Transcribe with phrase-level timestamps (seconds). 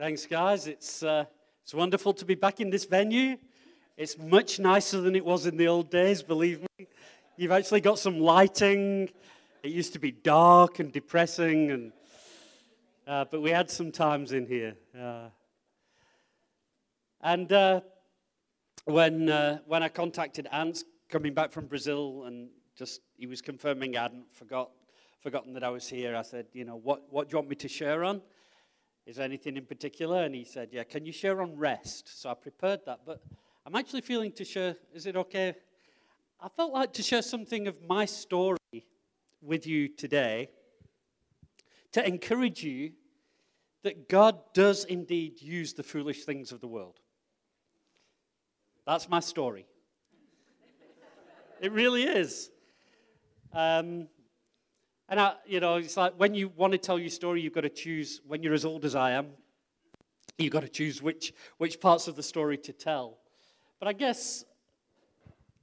[0.00, 0.66] Thanks, guys.
[0.66, 1.26] It's, uh,
[1.62, 3.36] it's wonderful to be back in this venue.
[3.98, 6.86] It's much nicer than it was in the old days, believe me.
[7.36, 9.10] You've actually got some lighting.
[9.62, 11.92] It used to be dark and depressing, and,
[13.06, 14.74] uh, but we had some times in here.
[14.98, 15.28] Uh,
[17.20, 17.82] and uh,
[18.86, 23.98] when, uh, when I contacted Ants coming back from Brazil, and just he was confirming
[23.98, 24.70] I hadn't forgot,
[25.20, 27.56] forgotten that I was here, I said, you know, what, what do you want me
[27.56, 28.22] to share on?
[29.06, 30.22] Is there anything in particular?
[30.22, 32.20] And he said, Yeah, can you share on rest?
[32.20, 33.00] So I prepared that.
[33.06, 33.22] But
[33.66, 35.54] I'm actually feeling to share, is it okay?
[36.40, 38.58] I felt like to share something of my story
[39.42, 40.50] with you today
[41.92, 42.92] to encourage you
[43.82, 47.00] that God does indeed use the foolish things of the world.
[48.86, 49.66] That's my story.
[51.60, 52.50] it really is.
[53.52, 54.08] Um,
[55.10, 57.62] and, I, you know, it's like when you want to tell your story, you've got
[57.62, 59.26] to choose, when you're as old as I am,
[60.38, 63.18] you've got to choose which, which parts of the story to tell.
[63.78, 64.44] But I guess,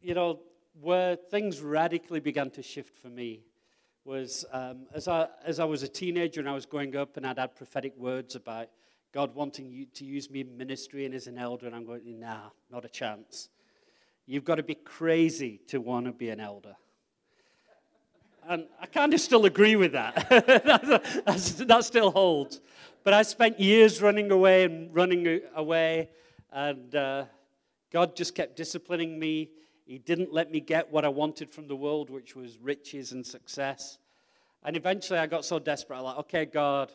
[0.01, 0.41] you know,
[0.79, 3.41] where things radically began to shift for me
[4.05, 7.25] was um, as, I, as I was a teenager and I was growing up and
[7.25, 8.69] I'd had prophetic words about
[9.13, 12.19] God wanting you to use me in ministry and as an elder, and I'm going,
[12.19, 13.49] nah, not a chance.
[14.25, 16.75] You've got to be crazy to want to be an elder.
[18.47, 20.15] And I kind of still agree with that.
[21.67, 22.61] that still holds.
[23.03, 26.09] But I spent years running away and running away,
[26.51, 27.25] and uh,
[27.91, 29.49] God just kept disciplining me.
[29.85, 33.25] He didn't let me get what I wanted from the world, which was riches and
[33.25, 33.97] success.
[34.63, 36.91] And eventually I got so desperate, I'm like, okay, God,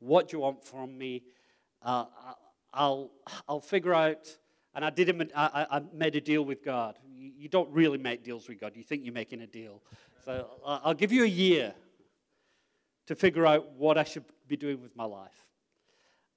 [0.00, 1.22] what do you want from me?
[1.82, 2.04] Uh,
[2.72, 3.10] I'll,
[3.48, 4.28] I'll figure out.
[4.74, 6.96] And I, did I, I made a deal with God.
[7.16, 8.72] You don't really make deals with God.
[8.76, 9.82] You think you're making a deal.
[10.24, 11.72] So I'll give you a year
[13.06, 15.46] to figure out what I should be doing with my life.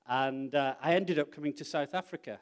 [0.07, 2.39] And uh, I ended up coming to South Africa.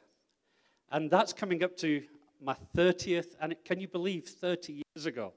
[0.92, 2.02] And that's coming up to
[2.40, 5.32] my 30th, and can you believe 30 years ago?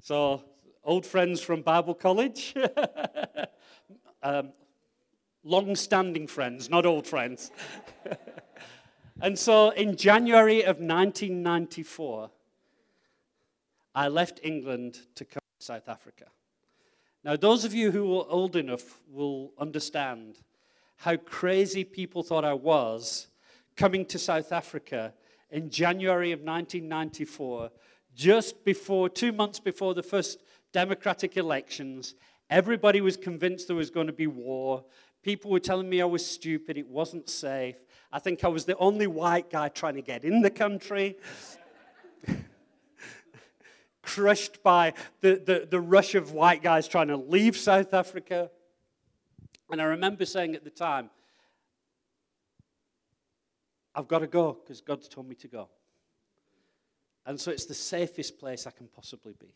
[0.00, 0.44] So,
[0.84, 2.54] old friends from Bible college,
[4.22, 4.52] um,
[5.42, 7.50] long standing friends, not old friends.
[9.20, 12.30] and so, in January of 1994,
[13.98, 16.26] I left England to come to South Africa.
[17.24, 20.38] Now, those of you who are old enough will understand
[20.98, 23.26] how crazy people thought I was
[23.74, 25.14] coming to South Africa
[25.50, 27.72] in January of 1994,
[28.14, 32.14] just before, two months before the first democratic elections.
[32.50, 34.84] Everybody was convinced there was going to be war.
[35.24, 37.74] People were telling me I was stupid, it wasn't safe.
[38.12, 41.16] I think I was the only white guy trying to get in the country
[44.08, 48.50] crushed by the, the, the rush of white guys trying to leave South Africa.
[49.70, 51.10] And I remember saying at the time,
[53.94, 55.68] I've got to go because God's told me to go.
[57.26, 59.54] And so it's the safest place I can possibly be.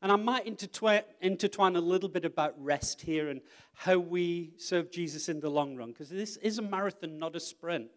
[0.00, 3.40] And I might intertwine, a little bit about rest here and
[3.74, 7.40] how we serve Jesus in the long run, because this is a marathon, not a
[7.40, 7.90] sprint.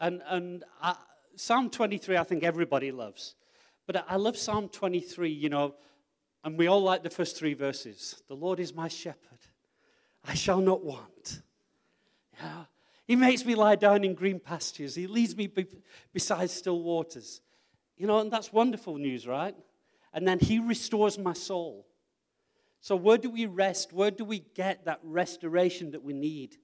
[0.00, 0.96] And, and I,
[1.36, 3.34] Psalm 23, I think everybody loves.
[3.86, 5.74] But I love Psalm 23, you know,
[6.44, 8.22] and we all like the first three verses.
[8.28, 9.38] The Lord is my shepherd,
[10.24, 11.42] I shall not want.
[12.40, 12.64] Yeah.
[13.06, 15.66] He makes me lie down in green pastures, He leads me be-
[16.12, 17.40] beside still waters.
[17.96, 19.54] You know, and that's wonderful news, right?
[20.12, 21.86] And then He restores my soul.
[22.80, 23.92] So, where do we rest?
[23.92, 26.56] Where do we get that restoration that we need?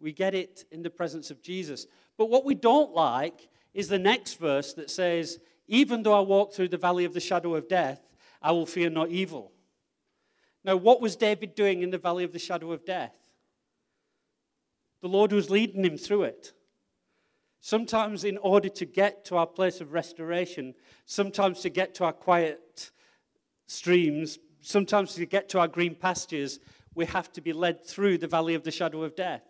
[0.00, 1.86] We get it in the presence of Jesus.
[2.18, 5.38] But what we don't like is the next verse that says,
[5.72, 8.06] even though I walk through the valley of the shadow of death,
[8.42, 9.52] I will fear not evil.
[10.62, 13.14] Now, what was David doing in the valley of the shadow of death?
[15.00, 16.52] The Lord was leading him through it.
[17.62, 20.74] Sometimes, in order to get to our place of restoration,
[21.06, 22.90] sometimes to get to our quiet
[23.66, 26.60] streams, sometimes to get to our green pastures,
[26.94, 29.42] we have to be led through the valley of the shadow of death.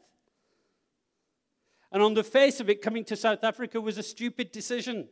[1.91, 5.09] And on the face of it, coming to South Africa was a stupid decision.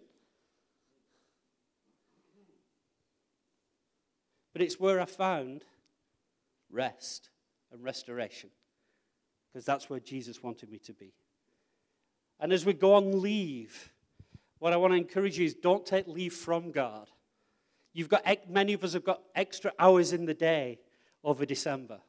[4.60, 5.64] But it's where I found
[6.70, 7.30] rest
[7.72, 8.50] and restoration
[9.46, 11.14] because that's where Jesus wanted me to be.
[12.38, 13.90] And as we go on leave,
[14.58, 17.08] what I want to encourage you is don't take leave from God.
[17.94, 20.78] You've got many of us have got extra hours in the day
[21.24, 22.02] over December.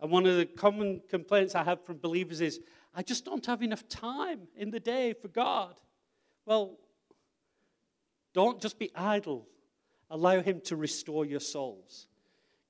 [0.00, 2.60] And one of the common complaints I have from believers is,
[2.94, 5.74] I just don't have enough time in the day for God.
[6.46, 6.78] Well,
[8.32, 9.48] don't just be idle
[10.12, 12.06] Allow Him to restore your souls.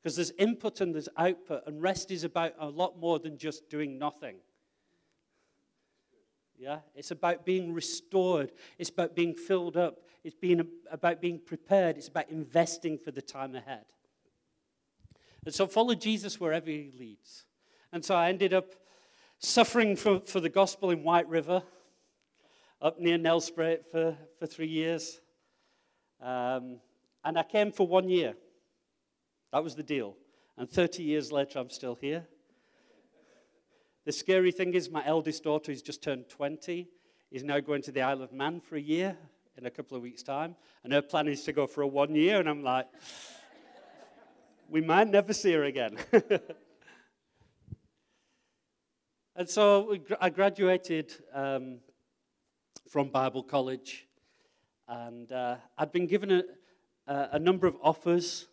[0.01, 3.69] Because there's input and there's output, and rest is about a lot more than just
[3.69, 4.37] doing nothing.
[6.59, 6.79] Yeah?
[6.95, 8.53] It's about being restored.
[8.79, 9.99] It's about being filled up.
[10.23, 11.99] It's being, about being prepared.
[11.99, 13.85] It's about investing for the time ahead.
[15.45, 17.45] And so follow Jesus wherever he leads.
[17.93, 18.75] And so I ended up
[19.41, 21.65] suffering for, for the gospel in White River,
[22.81, 25.21] up near Nelspruit for, for three years.
[26.21, 26.79] Um,
[27.25, 28.35] and I came for one year.
[29.53, 30.17] That was the deal.
[30.57, 32.27] And 30 years later, I'm still here.
[34.05, 36.89] The scary thing is, my eldest daughter has just turned 20,
[37.31, 39.17] is now going to the Isle of Man for a year
[39.57, 40.57] in a couple of weeks' time.
[40.83, 42.41] And her plan is to go for a one year.
[42.41, 42.89] And I'm like,
[44.69, 45.99] we might never see her again.
[49.37, 51.79] and so I graduated um,
[52.89, 54.09] from Bible college.
[54.89, 56.43] And uh, I'd been given a,
[57.07, 58.49] Uh, a number of offers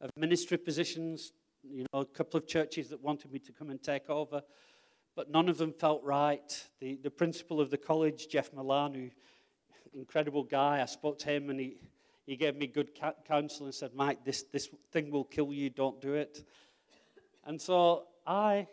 [0.00, 3.82] of ministry positions, you know, a couple of churches that wanted me to come and
[3.82, 4.42] take over
[5.18, 6.68] but none of them felt right.
[6.78, 9.10] The, the principal of the college, Jeff Milan, who
[9.92, 11.76] incredible guy, I spoke to him and he,
[12.24, 12.90] he gave me good
[13.26, 16.44] counsel and said, Mike, this, this thing will kill you, don't do it.
[17.44, 18.68] And so I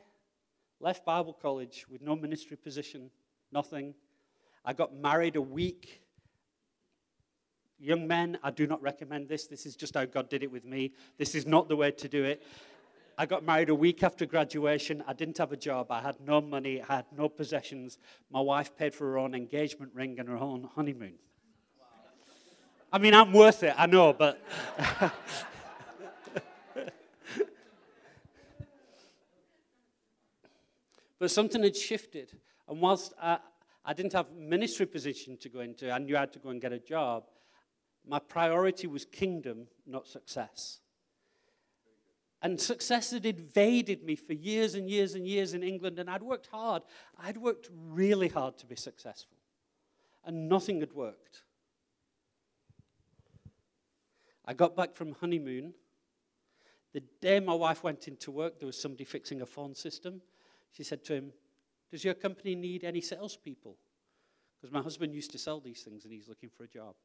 [0.80, 3.10] left Bible college with no ministry position,
[3.52, 3.96] nothing.
[4.64, 6.04] I got married a week.
[7.80, 9.48] Young men, I do not recommend this.
[9.48, 10.94] This is just how God did it with me.
[11.18, 12.42] This is not the way to do it.
[13.18, 15.02] I got married a week after graduation.
[15.08, 15.90] I didn't have a job.
[15.90, 16.82] I had no money.
[16.82, 17.98] I had no possessions.
[18.30, 21.14] My wife paid for her own engagement ring and her own honeymoon.
[22.92, 24.42] I mean, I'm worth it, I know, but.
[31.20, 32.32] but something had shifted.
[32.70, 33.40] And whilst I,
[33.84, 36.62] I didn't have ministry position to go into, I knew I had to go and
[36.62, 37.26] get a job.
[38.08, 40.80] My priority was kingdom, not success.
[42.42, 46.22] And success had invaded me for years and years and years in England, and I'd
[46.22, 46.84] worked hard.
[47.18, 49.38] I'd worked really hard to be successful,
[50.24, 51.44] and nothing had worked.
[54.46, 55.74] I got back from honeymoon.
[56.94, 60.22] The day my wife went into work, there was somebody fixing a phone system.
[60.72, 61.34] She said to him,
[61.90, 63.76] Does your company need any salespeople?
[64.62, 66.96] Because my husband used to sell these things and he's looking for a job.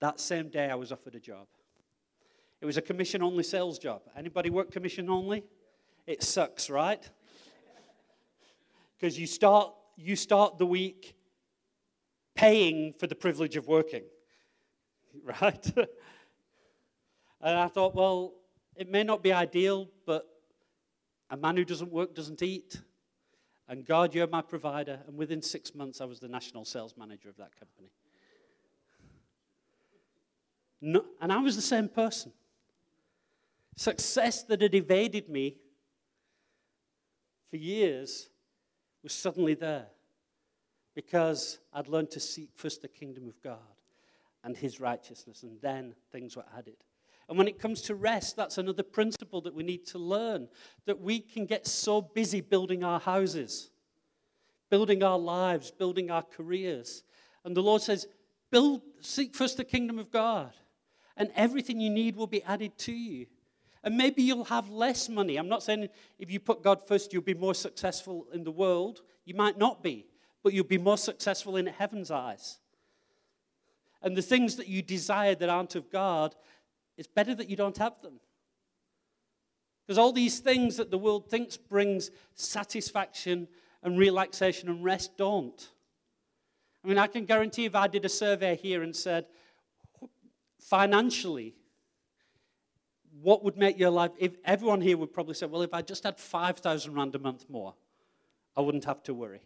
[0.00, 1.46] That same day, I was offered a job.
[2.60, 4.02] It was a commission only sales job.
[4.16, 5.44] Anybody work commission only?
[6.06, 7.08] It sucks, right?
[8.98, 11.14] Because you start, you start the week
[12.34, 14.04] paying for the privilege of working,
[15.24, 15.72] right?
[15.76, 18.34] and I thought, well,
[18.76, 20.26] it may not be ideal, but
[21.30, 22.80] a man who doesn't work doesn't eat.
[23.68, 25.00] And God, you're my provider.
[25.06, 27.90] And within six months, I was the national sales manager of that company.
[30.80, 32.32] No, and I was the same person.
[33.76, 35.56] Success that had evaded me
[37.50, 38.28] for years
[39.02, 39.86] was suddenly there
[40.94, 43.58] because I'd learned to seek first the kingdom of God
[44.42, 46.76] and his righteousness, and then things were added.
[47.28, 50.48] And when it comes to rest, that's another principle that we need to learn
[50.86, 53.70] that we can get so busy building our houses,
[54.70, 57.02] building our lives, building our careers.
[57.44, 58.06] And the Lord says,
[58.50, 60.52] build, seek first the kingdom of God,
[61.16, 63.26] and everything you need will be added to you.
[63.82, 65.36] And maybe you'll have less money.
[65.36, 69.02] I'm not saying if you put God first, you'll be more successful in the world.
[69.24, 70.06] You might not be,
[70.42, 72.58] but you'll be more successful in heaven's eyes.
[74.02, 76.34] And the things that you desire that aren't of God,
[76.96, 78.20] it's better that you don't have them.
[79.86, 83.46] Because all these things that the world thinks brings satisfaction
[83.84, 85.70] and relaxation and rest don't.
[86.84, 89.26] I mean, I can guarantee if I did a survey here and said,
[90.68, 91.54] financially,
[93.22, 96.04] what would make your life, if everyone here would probably say, well, if I just
[96.04, 97.74] had 5,000 Rand a month more,
[98.56, 99.42] I wouldn't have to worry.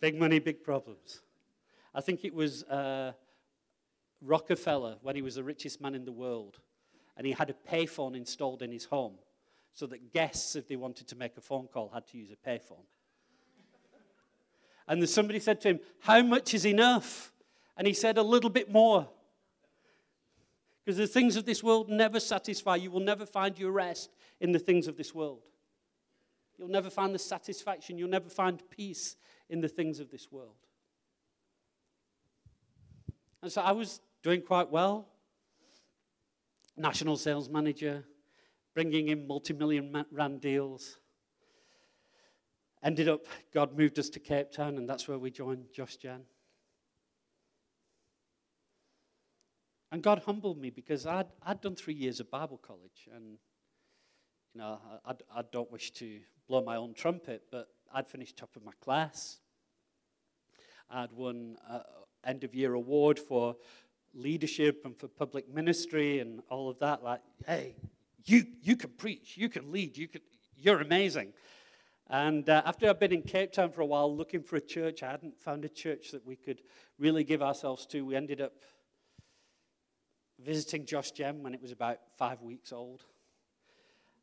[0.00, 1.22] Big money, big problems.
[1.94, 3.12] I think it was uh,
[4.20, 6.58] Rockefeller when he was the richest man in the world,
[7.16, 9.14] and he had a payphone installed in his home
[9.72, 12.48] so that guests, if they wanted to make a phone call, had to use a
[12.48, 12.84] payphone.
[14.92, 17.32] And somebody said to him, How much is enough?
[17.78, 19.08] And he said, A little bit more.
[20.84, 22.76] Because the things of this world never satisfy.
[22.76, 25.40] You will never find your rest in the things of this world.
[26.58, 27.96] You'll never find the satisfaction.
[27.96, 29.16] You'll never find peace
[29.48, 30.56] in the things of this world.
[33.40, 35.08] And so I was doing quite well.
[36.76, 38.04] National sales manager,
[38.74, 40.98] bringing in multi million rand deals.
[42.84, 46.22] Ended up, God moved us to Cape Town, and that's where we joined Josh Gen.
[49.92, 53.08] And God humbled me because I'd, I'd done three years of Bible college.
[53.14, 53.36] And,
[54.54, 58.56] you know, I, I don't wish to blow my own trumpet, but I'd finished top
[58.56, 59.38] of my class.
[60.90, 61.82] I'd won an
[62.24, 63.54] end of year award for
[64.14, 67.04] leadership and for public ministry and all of that.
[67.04, 67.76] Like, hey,
[68.24, 70.22] you, you can preach, you can lead, you can,
[70.56, 71.32] you're amazing.
[72.12, 75.02] And uh, after I'd been in Cape Town for a while looking for a church,
[75.02, 76.60] I hadn't found a church that we could
[76.98, 78.04] really give ourselves to.
[78.04, 78.52] We ended up
[80.38, 83.02] visiting Josh Gen when it was about five weeks old.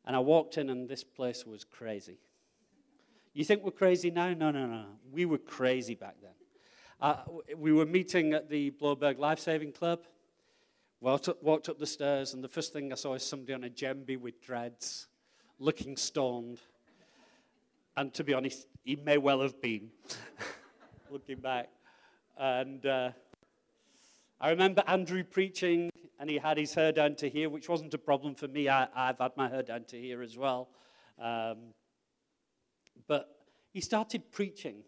[0.04, 2.20] And I walked in, and this place was crazy.
[3.34, 4.34] You think we're crazy now?
[4.34, 4.84] No, no, no.
[5.10, 6.30] We were crazy back then.
[7.00, 7.16] Uh,
[7.56, 10.04] we were meeting at the Blouberg Life Saving Club.
[11.00, 13.64] Walked up, walked up the stairs, and the first thing I saw is somebody on
[13.64, 15.08] a djembe with dreads,
[15.58, 16.60] looking stoned.
[17.96, 19.90] And to be honest, he may well have been,
[21.10, 21.68] looking back.
[22.38, 23.10] And uh,
[24.40, 27.98] I remember Andrew preaching, and he had his hair down to here, which wasn't a
[27.98, 28.68] problem for me.
[28.68, 30.68] I, have had my hair down to here as well.
[31.18, 31.74] Um,
[33.06, 33.28] but
[33.72, 34.82] he started preaching,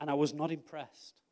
[0.00, 1.22] and I was not impressed.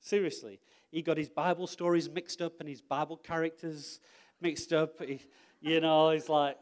[0.00, 0.60] Seriously.
[0.90, 4.00] He got his Bible stories mixed up and his Bible characters
[4.40, 5.02] mixed up.
[5.02, 5.20] He,
[5.60, 6.56] you know, he's like,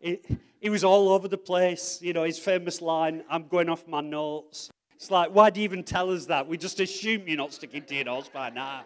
[0.00, 0.20] he,
[0.60, 2.00] he was all over the place.
[2.02, 4.70] You know, his famous line, I'm going off my notes.
[4.94, 6.46] It's like, why do you even tell us that?
[6.46, 8.84] We just assume you're not sticking to your notes by now.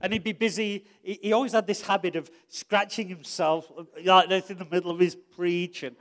[0.00, 0.84] And he'd be busy.
[1.02, 3.70] He, he always had this habit of scratching himself
[4.04, 5.82] like this in the middle of his preach.
[5.84, 5.96] And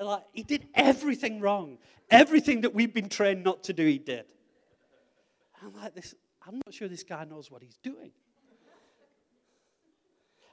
[0.00, 1.78] like, he did everything wrong.
[2.10, 4.24] Everything that we've been trained not to do, he did.
[5.62, 6.14] I'm like, this,
[6.46, 8.12] I'm not sure this guy knows what he's doing.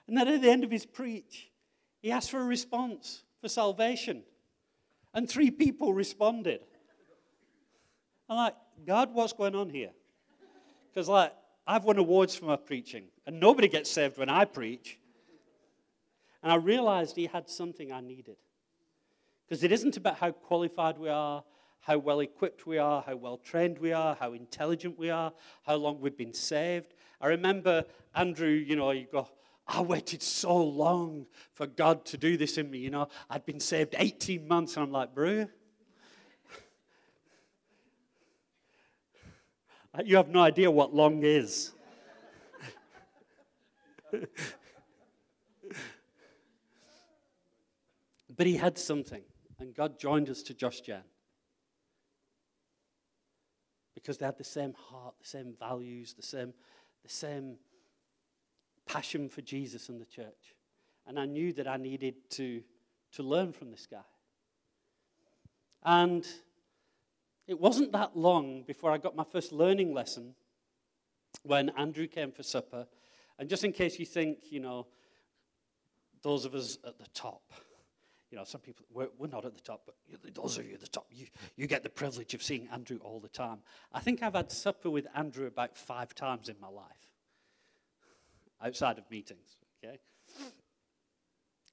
[0.08, 1.50] And then at the end of his preach,
[2.01, 4.24] he asked for a response for salvation.
[5.13, 6.62] And three people responded.
[8.29, 8.55] I'm like,
[8.86, 9.91] God, what's going on here?
[10.89, 11.34] Because, like,
[11.67, 14.98] I've won awards for my preaching, and nobody gets saved when I preach.
[16.41, 18.38] And I realized he had something I needed.
[19.48, 21.43] Because it isn't about how qualified we are,
[21.81, 25.34] how well equipped we are, how well trained we are, how intelligent we are,
[25.65, 26.93] how long we've been saved.
[27.20, 27.84] I remember
[28.15, 29.27] Andrew, you know, you go,
[29.68, 32.80] I waited so long for God to do this in me.
[32.80, 35.48] You know, I'd been saved 18 months, and I'm like, bro,
[40.03, 41.72] you have no idea what long is.
[48.38, 49.24] but he had something,
[49.60, 51.03] and God joined us to Josh Gen
[53.94, 56.53] because they had the same heart, the same values, the same,
[57.03, 57.58] the same
[58.92, 60.56] passion for Jesus and the church.
[61.08, 62.62] And I knew that I needed to,
[63.14, 63.98] to learn from this guy.
[65.84, 66.28] And
[67.48, 70.36] it wasn't that long before I got my first learning lesson
[71.44, 72.86] when Andrew came for supper.
[73.40, 74.88] And just in case you think, you know,
[76.22, 77.42] those of us at the top,
[78.30, 80.82] you know, some people, we're, we're not at the top, but those of you at
[80.82, 83.60] the top, you, you get the privilege of seeing Andrew all the time.
[83.92, 87.00] I think I've had supper with Andrew about five times in my life,
[88.63, 90.00] outside of meetings, okay?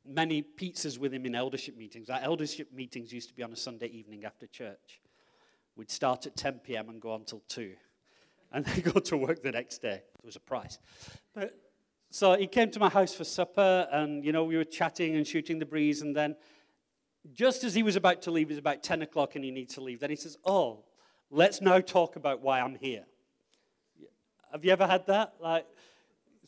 [0.06, 2.08] Many pizzas with him in eldership meetings.
[2.08, 5.00] Our eldership meetings used to be on a Sunday evening after church.
[5.76, 6.88] We'd start at 10 p.m.
[6.88, 7.74] and go on until 2.
[8.50, 10.00] And then go to work the next day.
[10.00, 10.78] There was a price.
[11.34, 11.54] But
[12.10, 15.26] so he came to my house for supper, and you know we were chatting and
[15.26, 16.34] shooting the breeze, and then
[17.32, 19.74] just as he was about to leave, it was about 10 o'clock and he needs
[19.74, 20.00] to leave.
[20.00, 20.84] Then he says, Oh,
[21.30, 23.04] let's now talk about why I'm here.
[24.52, 25.34] Have you ever had that?
[25.40, 25.66] Like,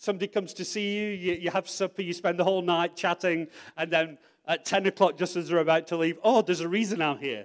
[0.00, 3.46] somebody comes to see you, you, you have supper, you spend the whole night chatting,
[3.76, 4.16] and then
[4.48, 7.44] at 10 o'clock, just as they're about to leave, oh, there's a reason I'm here.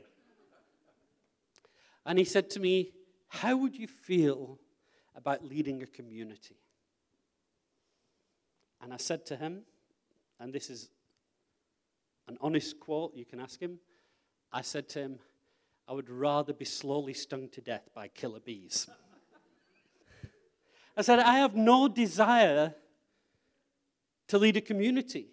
[2.05, 2.93] And he said to me,
[3.27, 4.57] How would you feel
[5.15, 6.55] about leading a community?
[8.81, 9.63] And I said to him,
[10.39, 10.89] and this is
[12.27, 13.79] an honest quote, you can ask him.
[14.53, 15.19] I said to him,
[15.87, 18.87] I would rather be slowly stung to death by killer bees.
[20.97, 22.73] I said, I have no desire
[24.27, 25.27] to lead a community.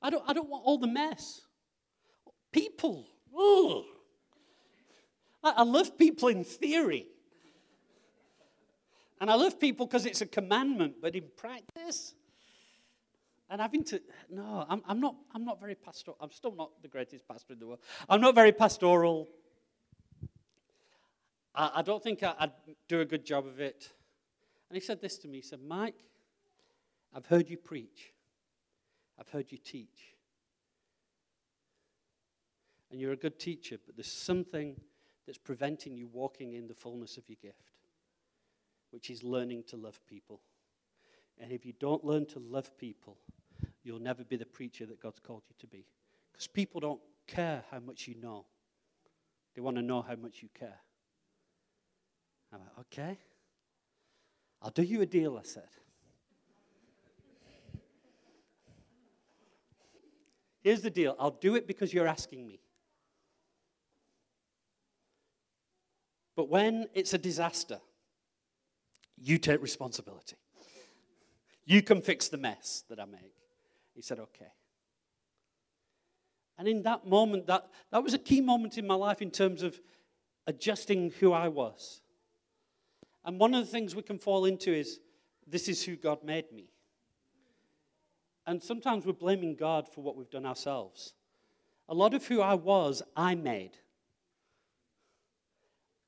[0.00, 1.40] I don't, I don't want all the mess.
[2.52, 3.06] People.
[3.36, 3.84] Ugh.
[5.42, 7.06] I, I love people in theory.
[9.20, 12.14] And I love people because it's a commandment, but in practice,
[13.50, 16.16] and having to, no, I'm, I'm, not, I'm not very pastoral.
[16.20, 17.80] I'm still not the greatest pastor in the world.
[18.08, 19.28] I'm not very pastoral.
[21.54, 22.52] I, I don't think I, I'd
[22.88, 23.90] do a good job of it.
[24.68, 25.38] And he said this to me.
[25.38, 26.04] He said, Mike,
[27.14, 28.12] I've heard you preach.
[29.18, 30.14] I've heard you teach.
[32.90, 34.80] And you're a good teacher, but there's something
[35.26, 37.72] that's preventing you walking in the fullness of your gift.
[38.94, 40.40] which is learning to love people.
[41.40, 43.16] And if you don't learn to love people,
[43.82, 45.84] you'll never be the preacher that God's called you to be.
[46.30, 48.46] Because people don't care how much you know,
[49.52, 50.78] they want to know how much you care.
[52.52, 53.18] I'm like, okay.
[54.64, 55.68] I'll do you a deal, I said.
[60.62, 62.60] Here's the deal I'll do it because you're asking me.
[66.34, 67.78] But when it's a disaster,
[69.20, 70.36] you take responsibility.
[71.66, 73.34] You can fix the mess that I make.
[73.94, 74.48] He said, Okay.
[76.56, 79.62] And in that moment, that, that was a key moment in my life in terms
[79.62, 79.78] of
[80.46, 82.00] adjusting who I was.
[83.24, 85.00] And one of the things we can fall into is
[85.46, 86.70] this is who God made me.
[88.46, 91.14] And sometimes we're blaming God for what we've done ourselves.
[91.88, 93.78] A lot of who I was, I made.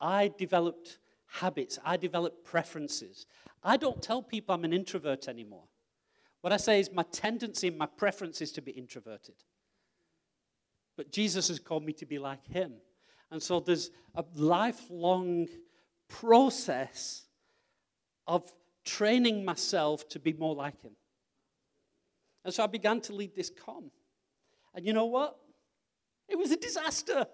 [0.01, 3.27] I developed habits, I developed preferences.
[3.63, 5.65] I don't tell people I'm an introvert anymore.
[6.43, 9.35] What I say is my tendency and my preference is to be introverted.
[10.97, 12.75] But Jesus has called me to be like him.
[13.31, 15.49] And so there's a lifelong
[16.09, 17.25] process
[18.27, 18.53] of
[18.85, 20.93] training myself to be more like him.
[22.45, 23.91] And so I began to lead this com.
[24.75, 25.37] And you know what?
[26.29, 27.27] It was a disaster.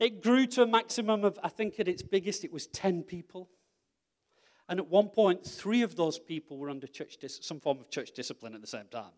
[0.00, 3.48] It grew to a maximum of, I think at its biggest, it was 10 people.
[4.68, 7.90] And at one point, three of those people were under church dis- some form of
[7.90, 9.12] church discipline at the same time.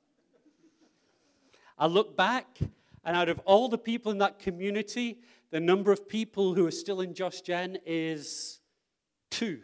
[1.79, 2.59] I look back,
[3.05, 6.73] and out of all the people in that community, the number of people who are
[6.73, 8.61] still in Josh Gen is
[9.31, 9.61] two.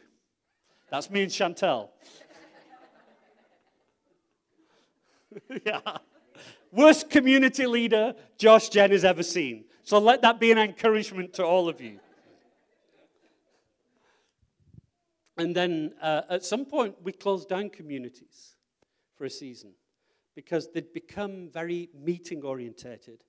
[0.90, 1.88] That's me and Chantel.
[5.66, 5.80] yeah.
[6.70, 9.64] Worst community leader Josh Gen has ever seen.
[9.82, 11.98] So let that be an encouragement to all of you.
[15.38, 18.54] And then uh, at some point, we closed down communities
[19.16, 19.72] for a season
[20.34, 23.24] because they'd become very meeting orientated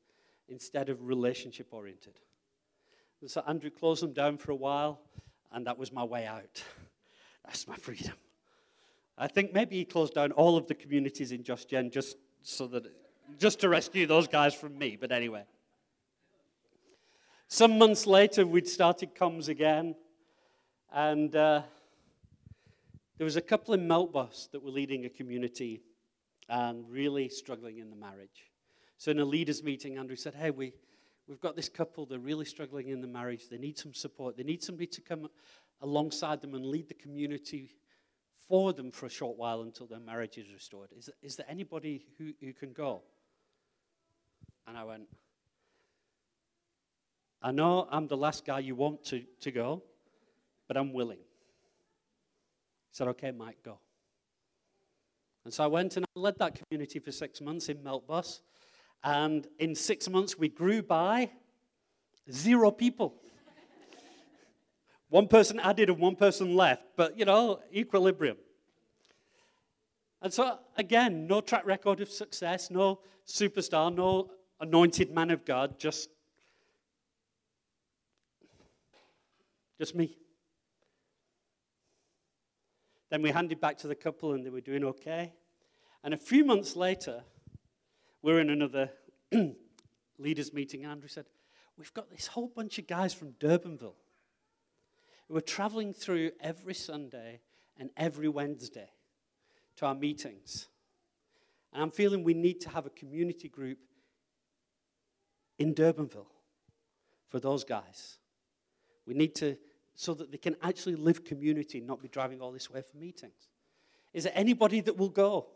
[0.49, 2.19] instead of relationship oriented.
[3.25, 4.99] So Andrew closed them down for a while,
[5.51, 6.61] and that was my way out.
[7.45, 8.13] That's my freedom.
[9.17, 12.67] I think maybe he closed down all of the communities in Josh Gen just so
[12.67, 12.83] that
[13.39, 14.97] just to rescue those guys from me.
[14.99, 15.45] But anyway.
[17.47, 19.95] Some months later, we'd started comms again,
[20.91, 21.61] and uh,
[23.17, 25.81] there was a couple in Melkbos that were leading a community
[26.49, 28.51] and really struggling in the marriage.
[28.97, 30.73] So in a leaders meeting, Andrew said, "Hey, we
[31.27, 32.05] we've got this couple.
[32.05, 33.49] They're really struggling in the marriage.
[33.49, 34.37] They need some support.
[34.37, 35.27] They need somebody to come
[35.81, 37.75] alongside them and lead the community
[38.47, 40.89] for them for a short while until their marriage is restored.
[40.97, 43.03] Is, is there anybody who, who can go?
[44.67, 45.03] And I went,
[47.41, 49.83] I know I'm the last guy you want to, to go,
[50.67, 51.17] but I'm willing.
[51.17, 53.79] He said, Okay, Mike, go.
[55.43, 58.39] And so I went and I led that community for six months in Melkbos.
[59.03, 61.31] And in six months, we grew by
[62.31, 63.15] zero people.
[65.09, 68.37] one person added and one person left, but you know, equilibrium.
[70.21, 75.77] And so, again, no track record of success, no superstar, no anointed man of God,
[75.77, 76.09] just
[79.77, 80.17] just me.
[83.09, 85.33] Then we handed back to the couple and they were doing okay.
[86.05, 87.21] And a few months later,
[88.23, 88.89] we're in another
[90.17, 90.85] leaders meeting.
[90.85, 91.25] Andrew said,
[91.77, 93.95] We've got this whole bunch of guys from Durbanville
[95.27, 97.41] who are traveling through every Sunday
[97.77, 98.89] and every Wednesday
[99.77, 100.67] to our meetings.
[101.73, 103.79] And I'm feeling we need to have a community group
[105.57, 106.27] in Durbanville
[107.27, 108.19] for those guys.
[109.07, 109.57] We need to,
[109.95, 112.97] so that they can actually live community and not be driving all this way for
[112.97, 113.49] meetings.
[114.13, 115.47] Is there anybody that will go?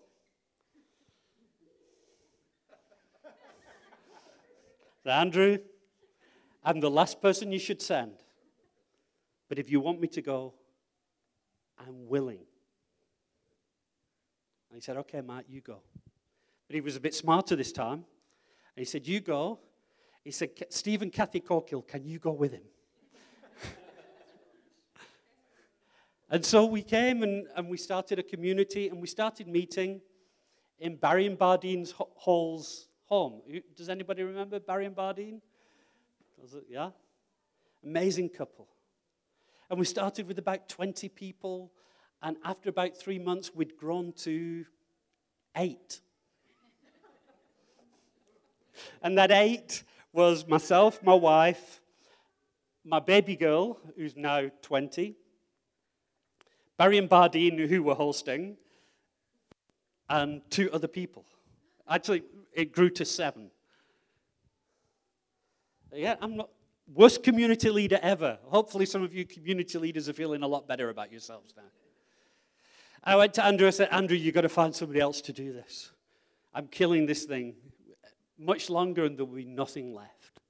[5.09, 5.57] Andrew,
[6.63, 8.13] I'm the last person you should send.
[9.49, 10.53] But if you want me to go,
[11.79, 12.45] I'm willing.
[14.69, 15.81] And he said, Okay, Matt, you go.
[16.67, 17.93] But he was a bit smarter this time.
[17.99, 18.05] And
[18.75, 19.59] he said, You go.
[20.23, 22.63] He said, Stephen Kathy Corkill, can you go with him?
[26.29, 30.01] and so we came and, and we started a community and we started meeting
[30.79, 33.41] in Barry and Bardine's Hall's home.
[33.75, 35.41] Does anybody remember Barry and Bardine?
[36.43, 36.65] It?
[36.69, 36.91] Yeah?
[37.83, 38.67] Amazing couple.
[39.69, 41.71] And we started with about 20 people
[42.21, 44.65] and after about three months, we'd grown to
[45.55, 46.01] eight.
[49.03, 51.79] and that eight was myself, my wife,
[52.83, 55.15] my baby girl, who's now 20,
[56.77, 58.57] Barry and Bardine, who were hosting,
[60.09, 61.25] and two other people.
[61.89, 62.23] Actually,
[62.53, 63.49] it grew to seven.
[65.93, 66.49] Yeah, I'm not
[66.93, 68.37] worst community leader ever.
[68.45, 71.63] Hopefully, some of you community leaders are feeling a lot better about yourselves now.
[73.03, 75.53] I went to Andrew and said, Andrew, you've got to find somebody else to do
[75.53, 75.91] this.
[76.53, 77.55] I'm killing this thing
[78.37, 80.41] much longer and there'll be nothing left.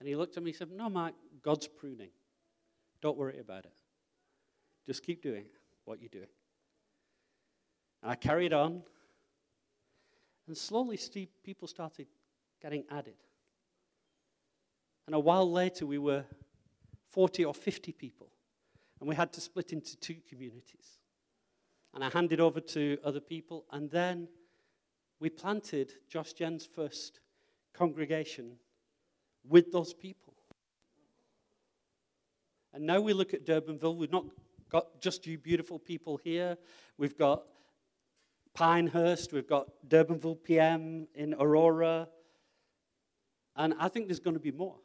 [0.00, 2.10] And he looked at me and said, No, Mike, God's pruning.
[3.00, 3.72] Don't worry about it.
[4.86, 5.44] Just keep doing
[5.84, 6.28] what you're doing.
[8.02, 8.82] And I carried on.
[10.46, 10.98] And slowly,
[11.42, 12.06] people started
[12.60, 13.16] getting added.
[15.06, 16.24] And a while later, we were
[17.10, 18.28] 40 or 50 people.
[19.00, 20.98] And we had to split into two communities.
[21.94, 23.64] And I handed over to other people.
[23.70, 24.28] And then
[25.20, 27.20] we planted Josh Gen's first
[27.72, 28.56] congregation
[29.48, 30.34] with those people.
[32.72, 33.96] And now we look at Durbanville.
[33.96, 34.24] We've not
[34.68, 36.56] got just you beautiful people here.
[36.98, 37.44] We've got
[38.54, 39.32] Pinehurst.
[39.32, 42.08] We've got Durbanville PM in Aurora.
[43.56, 44.76] And I think there's going to be more.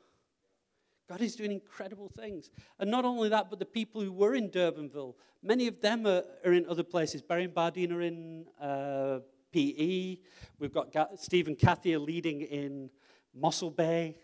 [1.08, 2.52] God is doing incredible things.
[2.78, 6.24] And not only that, but the people who were in Durbanville, many of them are,
[6.46, 7.22] are in other places.
[7.22, 9.20] Barry and Bardine are in uh,
[9.52, 10.18] PE.
[10.60, 12.92] We've got Steve and Kathy are leading in
[13.34, 14.18] Mossel Bay.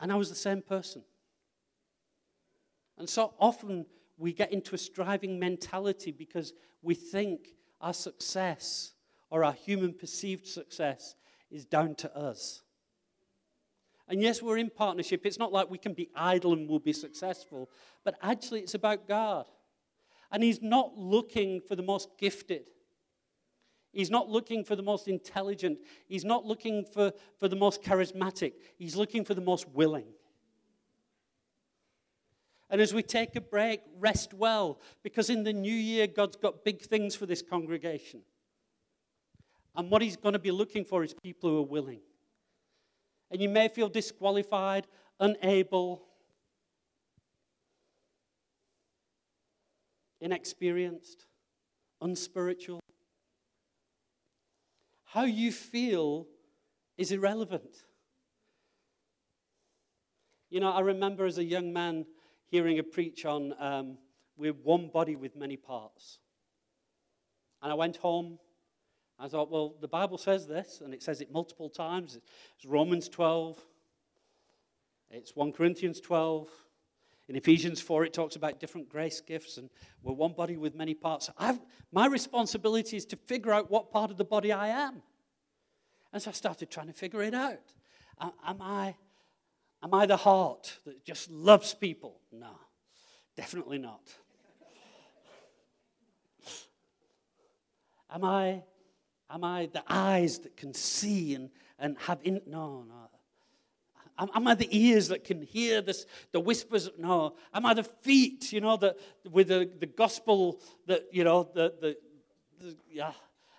[0.00, 1.02] And I was the same person.
[2.96, 7.48] And so often we get into a striving mentality because we think
[7.80, 8.94] our success
[9.30, 11.16] or our human perceived success
[11.50, 12.62] is down to us.
[14.08, 15.24] And yes, we're in partnership.
[15.24, 17.70] It's not like we can be idle and we'll be successful,
[18.04, 19.46] but actually, it's about God.
[20.30, 22.68] And He's not looking for the most gifted.
[23.92, 25.78] He's not looking for the most intelligent.
[26.06, 28.54] He's not looking for, for the most charismatic.
[28.76, 30.06] He's looking for the most willing.
[32.74, 36.64] And as we take a break, rest well, because in the new year, God's got
[36.64, 38.22] big things for this congregation.
[39.76, 42.00] And what he's going to be looking for is people who are willing.
[43.30, 44.88] And you may feel disqualified,
[45.20, 46.02] unable,
[50.20, 51.26] inexperienced,
[52.00, 52.80] unspiritual.
[55.04, 56.26] How you feel
[56.98, 57.84] is irrelevant.
[60.50, 62.06] You know, I remember as a young man
[62.54, 63.98] hearing a preach on um,
[64.36, 66.18] we're one body with many parts.
[67.60, 68.38] And I went home
[69.18, 72.16] I thought, well, the Bible says this, and it says it multiple times.
[72.16, 73.58] It's Romans 12,
[75.10, 76.48] it's 1 Corinthians 12.
[77.28, 79.70] In Ephesians 4, it talks about different grace gifts, and
[80.02, 81.30] we're one body with many parts.
[81.38, 81.58] I've,
[81.90, 85.00] my responsibility is to figure out what part of the body I am.
[86.12, 87.72] And so I started trying to figure it out.
[88.20, 88.94] Am I,
[89.84, 92.20] am I the heart that just loves people?
[92.32, 92.58] No,
[93.36, 94.02] definitely not.
[98.10, 98.62] Am I
[99.30, 102.40] Am I the eyes that can see and, and have in?
[102.46, 103.10] No, no.
[104.16, 106.88] Am, am I the ears that can hear this, the whispers?
[106.98, 107.34] No.
[107.52, 108.96] Am I the feet, you know, the,
[109.28, 111.96] with the, the gospel that, you know, the, the,
[112.60, 113.12] the yeah.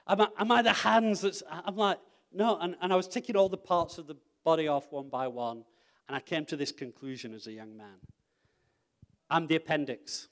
[0.08, 2.00] Am I, am I the hands that's, I'm like,
[2.32, 2.58] no.
[2.60, 5.66] And, and I was taking all the parts of the body off one by one,
[6.08, 7.98] and I came to this conclusion as a young man.
[9.30, 10.28] I'm the appendix.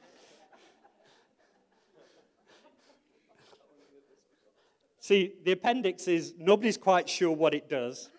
[5.00, 8.10] See, the appendix is nobody's quite sure what it does.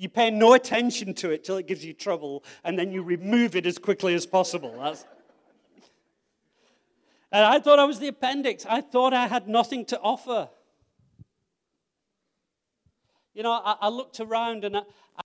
[0.00, 3.56] You pay no attention to it till it gives you trouble, and then you remove
[3.56, 4.72] it as quickly as possible.
[4.78, 5.04] That's...
[7.32, 8.64] And I thought I was the appendix.
[8.64, 10.48] I thought I had nothing to offer.
[13.38, 14.82] You know, I, I looked around and I,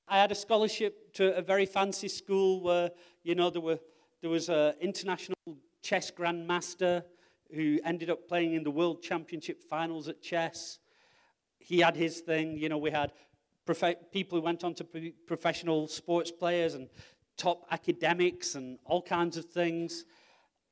[0.07, 2.91] I, had a scholarship to a very fancy school where,
[3.23, 3.79] you know, there, were,
[4.21, 5.35] there was an international
[5.81, 7.01] chess grandmaster
[7.51, 10.77] who ended up playing in the World Championship finals at chess.
[11.57, 12.55] He had his thing.
[12.55, 13.13] You know, we had
[13.65, 16.89] prof- people who went on to be professional sports players and
[17.35, 20.05] top academics and all kinds of things.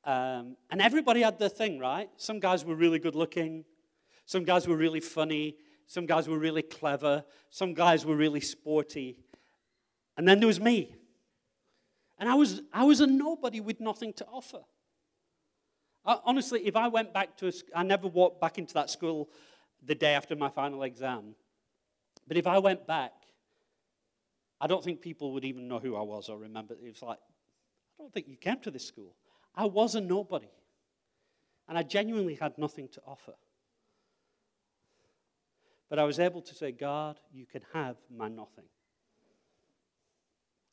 [0.04, 2.08] Um, and everybody had their thing, right?
[2.18, 3.64] Some guys were really good looking.
[4.26, 5.56] Some guys were really funny.
[5.92, 7.22] Some guys were really clever.
[7.50, 9.18] Some guys were really sporty.
[10.16, 10.96] And then there was me.
[12.18, 14.60] And I was, I was a nobody with nothing to offer.
[16.06, 19.28] Honestly, if I went back to, a, I never walked back into that school
[19.84, 21.34] the day after my final exam.
[22.26, 23.12] But if I went back,
[24.62, 26.72] I don't think people would even know who I was or remember.
[26.72, 29.14] It was like, I don't think you came to this school.
[29.54, 30.48] I was a nobody.
[31.68, 33.34] And I genuinely had nothing to offer.
[35.92, 38.64] But I was able to say, God, you can have my nothing.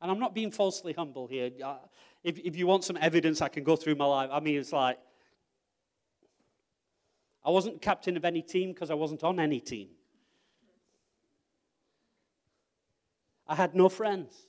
[0.00, 1.50] And I'm not being falsely humble here.
[1.62, 1.76] Uh,
[2.24, 4.30] if, if you want some evidence, I can go through my life.
[4.32, 4.98] I mean, it's like,
[7.44, 9.88] I wasn't captain of any team because I wasn't on any team.
[13.46, 14.46] I had no friends.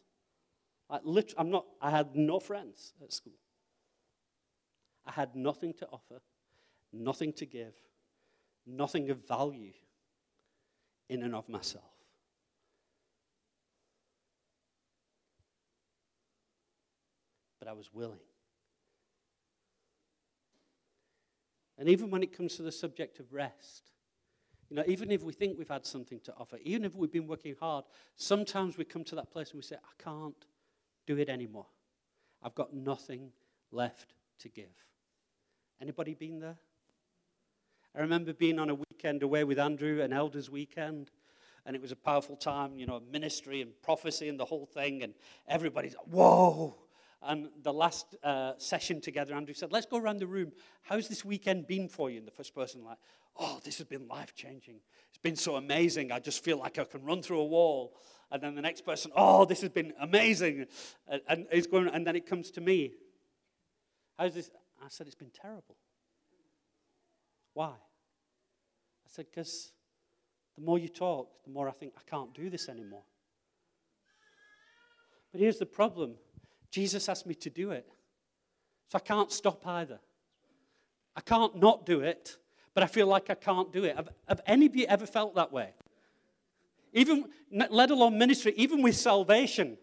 [0.90, 3.34] Like, literally, I'm not, I had no friends at school.
[5.06, 6.22] I had nothing to offer,
[6.94, 7.74] nothing to give,
[8.66, 9.74] nothing of value
[11.12, 11.84] in and of myself.
[17.60, 18.18] But I was willing.
[21.78, 23.92] And even when it comes to the subject of rest,
[24.70, 27.28] you know, even if we think we've had something to offer, even if we've been
[27.28, 27.84] working hard,
[28.16, 30.46] sometimes we come to that place and we say, I can't
[31.06, 31.68] do it anymore.
[32.42, 33.32] I've got nothing
[33.72, 34.66] left to give.
[35.82, 36.58] Anybody been there?
[37.96, 41.12] I remember being on a weekend away with Andrew, an elders' weekend,
[41.66, 45.04] and it was a powerful time, you know, ministry and prophecy and the whole thing,
[45.04, 45.14] and
[45.48, 46.76] everybody's, like, whoa.
[47.22, 50.54] And the last uh, session together, Andrew said, let's go around the room.
[50.82, 52.18] How's this weekend been for you?
[52.18, 52.98] And the first person, like,
[53.38, 54.80] oh, this has been life changing.
[55.10, 56.12] It's been so amazing.
[56.12, 57.96] I just feel like I can run through a wall.
[58.32, 60.66] And then the next person, oh, this has been amazing.
[61.08, 62.94] And, and, it's going, and then it comes to me.
[64.18, 64.50] How's this?
[64.82, 65.76] I said, it's been terrible.
[67.54, 67.68] Why?
[67.72, 69.72] I said, because
[70.56, 73.04] the more you talk, the more I think I can't do this anymore.
[75.32, 76.16] But here's the problem
[76.72, 77.88] Jesus asked me to do it.
[78.90, 80.00] So I can't stop either.
[81.16, 82.38] I can't not do it,
[82.74, 83.96] but I feel like I can't do it.
[83.96, 85.74] Have, have any of you ever felt that way?
[86.94, 89.78] Even, let alone ministry, even with salvation.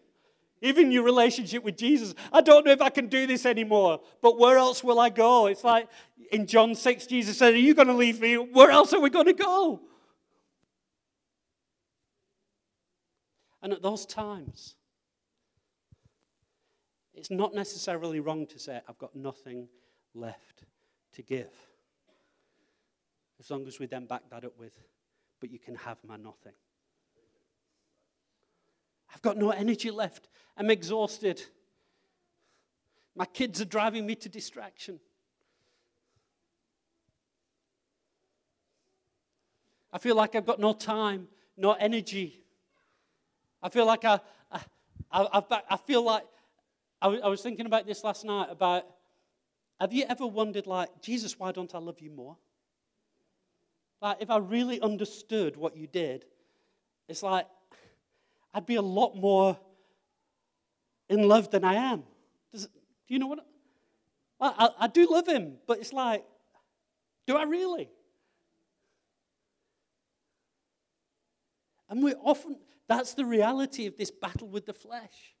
[0.61, 2.13] Even your relationship with Jesus.
[2.33, 5.47] I don't know if I can do this anymore, but where else will I go?
[5.47, 5.87] It's like
[6.31, 8.35] in John 6, Jesus said, Are you going to leave me?
[8.35, 9.79] Where else are we going to go?
[13.61, 14.75] And at those times,
[17.13, 19.67] it's not necessarily wrong to say, I've got nothing
[20.13, 20.63] left
[21.13, 21.51] to give.
[23.39, 24.73] As long as we then back that up with,
[25.39, 26.53] but you can have my nothing.
[29.13, 30.27] I've got no energy left.
[30.57, 31.41] I'm exhausted.
[33.15, 34.99] My kids are driving me to distraction.
[39.91, 42.43] I feel like I've got no time, no energy.
[43.61, 44.19] I feel like I,
[44.51, 44.61] I,
[45.11, 46.23] I, I feel like
[47.01, 48.85] I was thinking about this last night about
[49.79, 52.35] have you ever wondered, like, Jesus, why don't I love you more?
[54.01, 56.25] Like, if I really understood what you did,
[57.07, 57.47] it's like,
[58.53, 59.57] I'd be a lot more
[61.07, 62.03] in love than I am.
[62.51, 63.45] Does, do you know what?
[64.39, 66.23] I, I, I do love him, but it's like,
[67.27, 67.89] do I really?
[71.89, 72.57] And we often,
[72.87, 75.35] that's the reality of this battle with the flesh.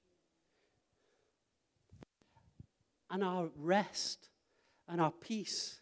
[3.11, 4.29] And our rest
[4.87, 5.79] and our peace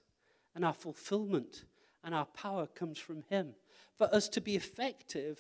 [0.56, 1.66] and our fulfillment
[2.04, 3.54] and our power comes from Him.
[3.98, 5.40] For us to be effective,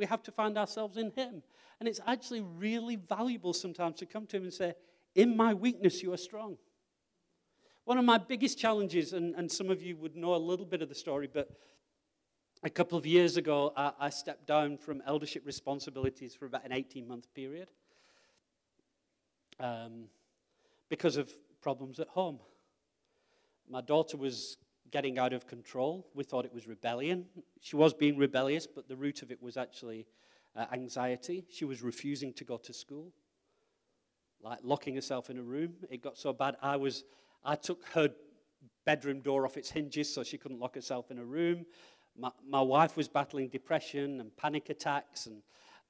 [0.00, 1.42] we have to find ourselves in Him.
[1.78, 4.74] And it's actually really valuable sometimes to come to Him and say,
[5.14, 6.56] In my weakness, you are strong.
[7.84, 10.82] One of my biggest challenges, and, and some of you would know a little bit
[10.82, 11.50] of the story, but
[12.62, 16.72] a couple of years ago, I, I stepped down from eldership responsibilities for about an
[16.72, 17.68] 18 month period
[19.58, 20.04] um,
[20.88, 22.38] because of problems at home.
[23.68, 24.56] My daughter was
[24.90, 26.06] getting out of control.
[26.14, 27.26] We thought it was rebellion.
[27.60, 30.06] She was being rebellious, but the root of it was actually
[30.56, 31.46] uh, anxiety.
[31.50, 33.12] She was refusing to go to school,
[34.42, 35.74] like locking herself in a room.
[35.90, 36.56] It got so bad.
[36.62, 37.04] I was,
[37.44, 38.08] I took her
[38.84, 41.64] bedroom door off its hinges so she couldn't lock herself in a room.
[42.18, 45.42] My, my wife was battling depression and panic attacks, and,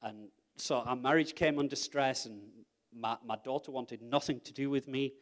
[0.03, 2.41] and so our marriage came under stress, and
[2.95, 5.15] my, my daughter wanted nothing to do with me.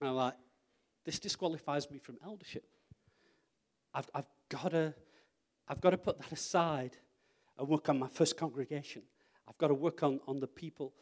[0.00, 0.34] And I'm like,
[1.10, 2.62] this disqualifies me from eldership.
[3.92, 4.94] I've, I've got to
[5.66, 6.96] I've got to put that aside
[7.58, 9.02] and work on my first congregation.
[9.48, 10.92] I've got to work on, on the people.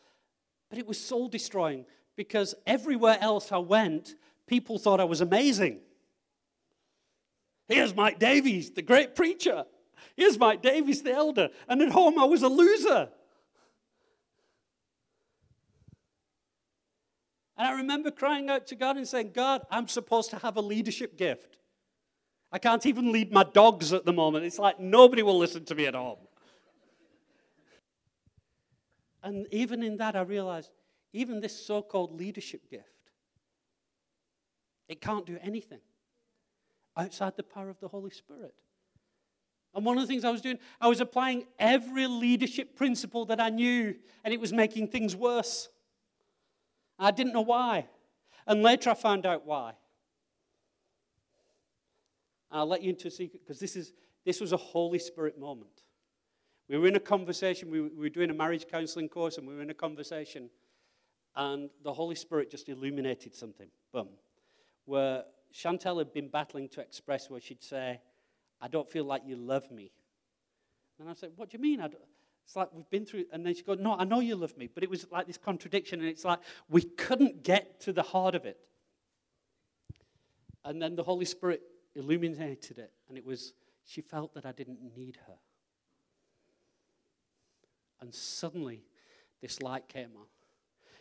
[0.70, 1.84] But it was soul destroying
[2.16, 4.14] because everywhere else I went,
[4.46, 5.80] people thought I was amazing.
[7.68, 9.66] Here's Mike Davies, the great preacher.
[10.16, 11.50] Here's Mike Davies, the elder.
[11.68, 13.10] And at home, I was a loser.
[17.58, 20.60] And I remember crying out to God and saying, God, I'm supposed to have a
[20.60, 21.58] leadership gift.
[22.52, 24.44] I can't even lead my dogs at the moment.
[24.44, 26.18] It's like nobody will listen to me at home.
[29.22, 30.70] And even in that, I realized
[31.12, 32.84] even this so called leadership gift,
[34.88, 35.80] it can't do anything
[36.96, 38.54] outside the power of the Holy Spirit.
[39.74, 43.40] And one of the things I was doing, I was applying every leadership principle that
[43.40, 45.68] I knew, and it was making things worse.
[46.98, 47.86] I didn't know why.
[48.46, 49.74] And later I found out why.
[52.50, 53.92] I'll let you into a secret because this, is,
[54.24, 55.82] this was a Holy Spirit moment.
[56.68, 59.62] We were in a conversation, we were doing a marriage counseling course, and we were
[59.62, 60.50] in a conversation,
[61.34, 63.68] and the Holy Spirit just illuminated something.
[63.92, 64.08] Boom.
[64.84, 68.00] Where Chantel had been battling to express where she'd say,
[68.60, 69.92] I don't feel like you love me.
[71.00, 71.80] And I said, What do you mean?
[72.48, 73.26] It's like we've been through.
[73.30, 74.70] And then she goes, No, I know you love me.
[74.72, 76.00] But it was like this contradiction.
[76.00, 76.38] And it's like
[76.70, 78.58] we couldn't get to the heart of it.
[80.64, 81.60] And then the Holy Spirit
[81.94, 82.90] illuminated it.
[83.10, 83.52] And it was,
[83.84, 85.34] she felt that I didn't need her.
[88.00, 88.82] And suddenly,
[89.42, 90.24] this light came on.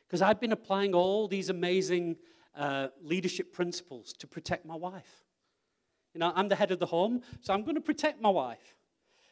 [0.06, 2.18] Because I'd been applying all these amazing
[2.58, 5.24] uh, leadership principles to protect my wife.
[6.14, 8.76] You know, I'm the head of the home, so I'm going to protect my wife.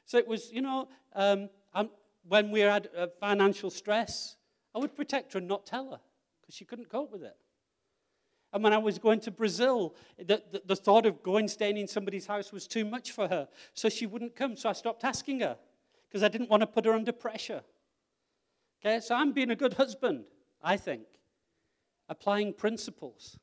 [0.05, 1.49] So it was, you know, um,
[2.27, 4.35] when we had uh, financial stress,
[4.73, 5.99] I would protect her and not tell her
[6.41, 7.35] because she couldn't cope with it.
[8.53, 11.87] And when I was going to Brazil, the, the, the, thought of going staying in
[11.87, 13.49] somebody's house was too much for her.
[13.73, 14.55] So she wouldn't come.
[14.55, 15.57] So I stopped asking her
[16.07, 17.61] because I didn't want to put her under pressure.
[18.79, 20.23] Okay, so I'm being a good husband,
[20.63, 21.03] I think,
[22.07, 23.37] applying principles.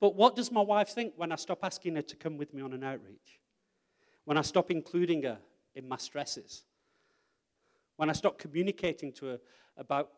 [0.00, 2.62] But what does my wife think when I stop asking her to come with me
[2.62, 3.40] on an outreach?
[4.24, 5.38] When I stop including her
[5.74, 6.64] in my stresses?
[7.96, 9.40] When I stop communicating to her
[9.76, 10.10] about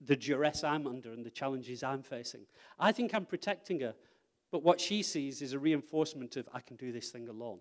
[0.00, 2.42] the duress I'm under and the challenges I'm facing?
[2.78, 3.94] I think I'm protecting her,
[4.50, 7.60] but what she sees is a reinforcement of I can do this thing alone.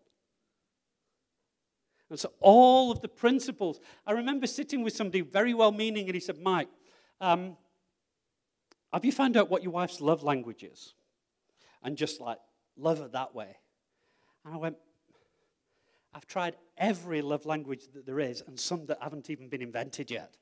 [2.09, 3.79] And so, all of the principles.
[4.05, 6.67] I remember sitting with somebody very well meaning, and he said, Mike,
[7.21, 7.55] um,
[8.91, 10.93] have you found out what your wife's love language is?
[11.83, 12.37] and just like
[12.77, 13.57] love her that way.
[14.45, 14.77] And I went,
[16.13, 20.11] I've tried every love language that there is, and some that haven't even been invented
[20.11, 20.35] yet.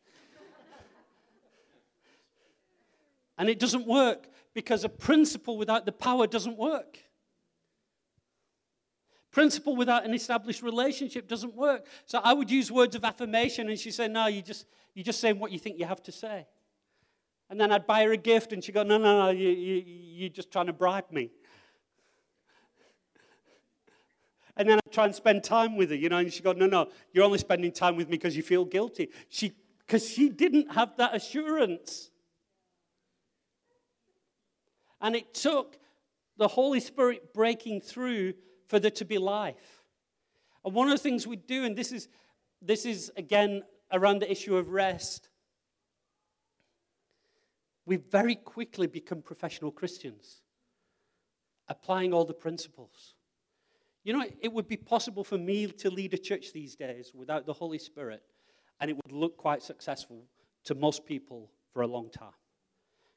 [3.38, 7.00] and it doesn't work because a principle without the power doesn't work.
[9.32, 11.86] Principle without an established relationship doesn't work.
[12.06, 15.20] So I would use words of affirmation, and she said, No, you just, you're just
[15.20, 16.48] saying what you think you have to say.
[17.52, 19.84] And then I'd buy her a gift, and she'd go, No, no, no, you, you,
[19.86, 21.30] you're just trying to bribe me.
[24.58, 26.66] And then I'd try and spend time with her, you know, and she'd go, No,
[26.66, 29.10] no, you're only spending time with me because you feel guilty.
[29.30, 32.12] She, because she didn't have that assurance.
[35.02, 35.78] And it took
[36.38, 38.34] the Holy Spirit breaking through
[38.68, 39.84] for there to be life.
[40.64, 42.08] And one of the things we do, and this is,
[42.62, 45.30] this is again around the issue of rest,
[47.86, 50.42] we very quickly become professional Christians,
[51.68, 53.16] applying all the principles.
[54.04, 57.46] You know, it would be possible for me to lead a church these days without
[57.46, 58.24] the Holy Spirit,
[58.80, 60.24] and it would look quite successful
[60.66, 62.34] to most people for a long time.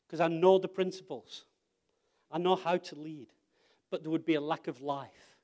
[0.06, 1.44] Because I know the principles,
[2.30, 3.28] I know how to lead,
[3.90, 5.36] but there would be a lack of life.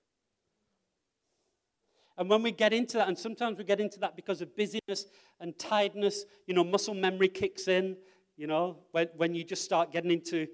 [2.16, 5.06] And when we get into that, and sometimes we get into that because of busyness
[5.38, 7.96] and tiredness, you know, muscle memory kicks in,
[8.36, 10.48] you know, when, when you just start getting into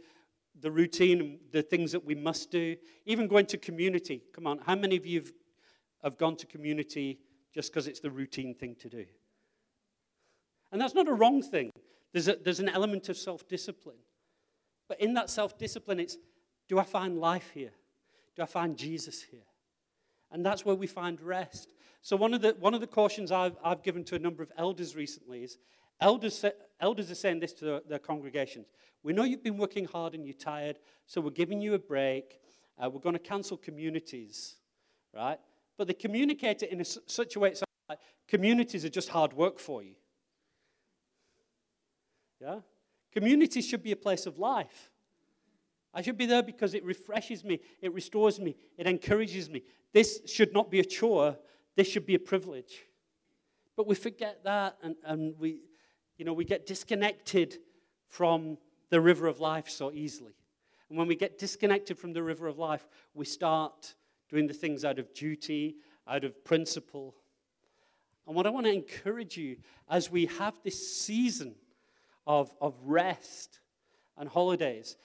[0.60, 4.22] the routine the things that we must do, even going to community.
[4.34, 5.24] Come on, how many of you
[6.02, 7.18] have gone to community
[7.52, 9.04] just because it's the routine thing to do?
[10.72, 11.70] And that's not a wrong thing.
[12.12, 13.98] There's, a, there's an element of self discipline.
[14.88, 16.16] But in that self discipline, it's
[16.68, 17.72] do I find life here?
[18.36, 19.46] Do I find Jesus here?
[20.30, 21.68] And that's where we find rest.
[22.02, 24.50] So, one of the, one of the cautions I've, I've given to a number of
[24.56, 25.58] elders recently is
[26.00, 26.44] Elders,
[26.84, 28.66] elders are saying this to their, their, congregations.
[29.02, 32.40] We know you've been working hard and you're tired, so we're giving you a break.
[32.78, 34.56] Uh, we're going to cancel communities,
[35.14, 35.38] right?
[35.78, 39.32] But they communicate it in a, such a way it's like communities are just hard
[39.32, 39.94] work for you.
[42.38, 42.60] Yeah?
[43.12, 44.90] Communities should be a place of life.
[45.94, 49.62] I should be there because it refreshes me, it restores me, it encourages me.
[49.92, 51.38] This should not be a chore,
[51.76, 52.82] this should be a privilege.
[53.74, 55.60] But we forget that and, and we,
[56.16, 57.58] you know, we get disconnected
[58.08, 58.58] from
[58.90, 60.34] the river of life so easily.
[60.88, 63.94] And when we get disconnected from the river of life, we start
[64.28, 67.14] doing the things out of duty, out of principle.
[68.26, 69.56] And what I want to encourage you
[69.88, 71.54] as we have this season
[72.26, 73.60] of, of rest
[74.16, 74.96] and holidays,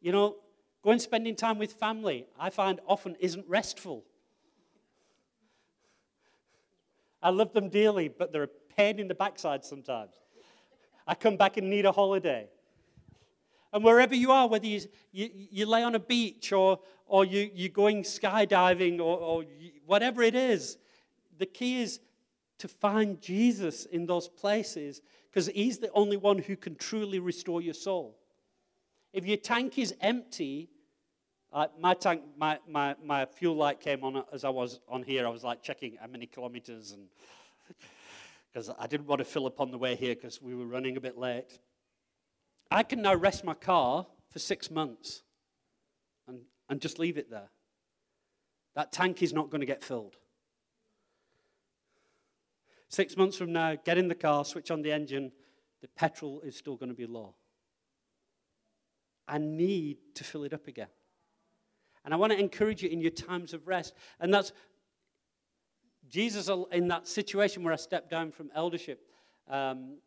[0.00, 0.36] you know,
[0.82, 4.04] going spending time with family, I find often isn't restful.
[7.22, 10.14] I love them dearly, but they're a pain in the backside sometimes.
[11.08, 12.48] I come back and need a holiday.
[13.72, 17.50] And wherever you are, whether you, you, you lay on a beach or, or you,
[17.54, 19.44] you're going skydiving or, or
[19.86, 20.76] whatever it is,
[21.38, 22.00] the key is
[22.58, 25.00] to find Jesus in those places
[25.30, 28.18] because He's the only one who can truly restore your soul.
[29.12, 30.68] If your tank is empty,
[31.52, 35.26] uh, my tank, my, my, my fuel light came on as I was on here.
[35.26, 37.08] I was like checking how many kilometers and
[38.52, 40.96] because I didn't want to fill up on the way here because we were running
[40.96, 41.58] a bit late.
[42.70, 45.22] I can now rest my car for six months
[46.26, 47.50] and, and just leave it there.
[48.74, 50.16] That tank is not going to get filled.
[52.88, 55.32] Six months from now, get in the car, switch on the engine,
[55.82, 57.34] the petrol is still going to be low.
[59.26, 60.88] I need to fill it up again.
[62.04, 63.92] And I want to encourage you in your times of rest.
[64.20, 64.52] And that's
[66.08, 69.00] Jesus in that situation where I stepped down from eldership.
[69.48, 69.98] Um,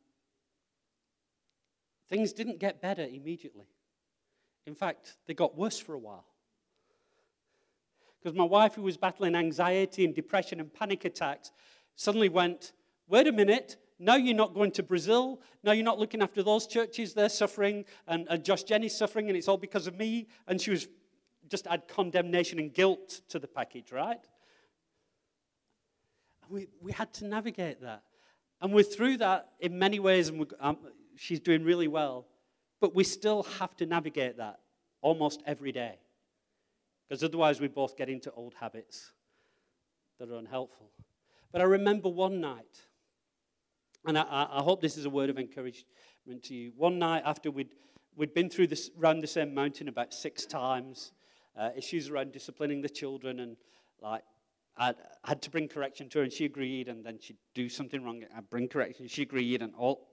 [2.09, 3.67] things didn't get better immediately.
[4.65, 6.25] In fact, they got worse for a while.
[8.21, 11.51] Because my wife, who was battling anxiety and depression and panic attacks,
[11.95, 12.73] suddenly went,
[13.07, 15.41] Wait a minute, now you're not going to Brazil.
[15.63, 17.13] Now you're not looking after those churches.
[17.13, 20.27] They're suffering, and, and Josh Gen's suffering, and it's all because of me.
[20.47, 20.87] And she was
[21.49, 24.19] just add condemnation and guilt to the package, right?
[26.51, 28.03] We, we had to navigate that.
[28.61, 30.77] And we're through that in many ways, and um,
[31.15, 32.27] she's doing really well.
[32.81, 34.59] But we still have to navigate that
[35.01, 35.95] almost every day.
[37.07, 39.13] Because otherwise, we both get into old habits
[40.19, 40.91] that are unhelpful.
[41.51, 42.81] But I remember one night,
[44.05, 46.73] and I, I hope this is a word of encouragement to you.
[46.75, 47.73] One night after we'd,
[48.15, 51.13] we'd been through this, around the same mountain about six times,
[51.57, 53.57] uh, issues around disciplining the children, and
[54.01, 54.23] like
[54.81, 58.03] I had to bring correction to her, and she agreed, and then she'd do something
[58.03, 60.07] wrong, I'd bring correction, she agreed, and all.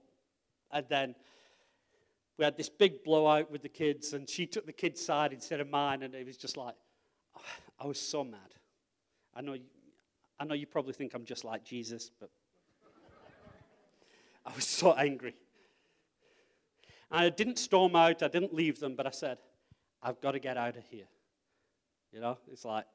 [0.71, 1.15] And then
[2.37, 5.59] we had this big blowout with the kids, and she took the kids' side instead
[5.59, 6.75] of mine, and it was just like,
[7.79, 8.53] I was so mad.
[9.33, 9.55] I know,
[10.39, 12.29] I know you probably think I'm just like Jesus, but
[14.45, 15.33] I was so angry.
[17.09, 19.39] And I didn't storm out, I didn't leave them, but I said,
[20.03, 21.07] I've got to get out of here.
[22.11, 22.85] You know, it's like,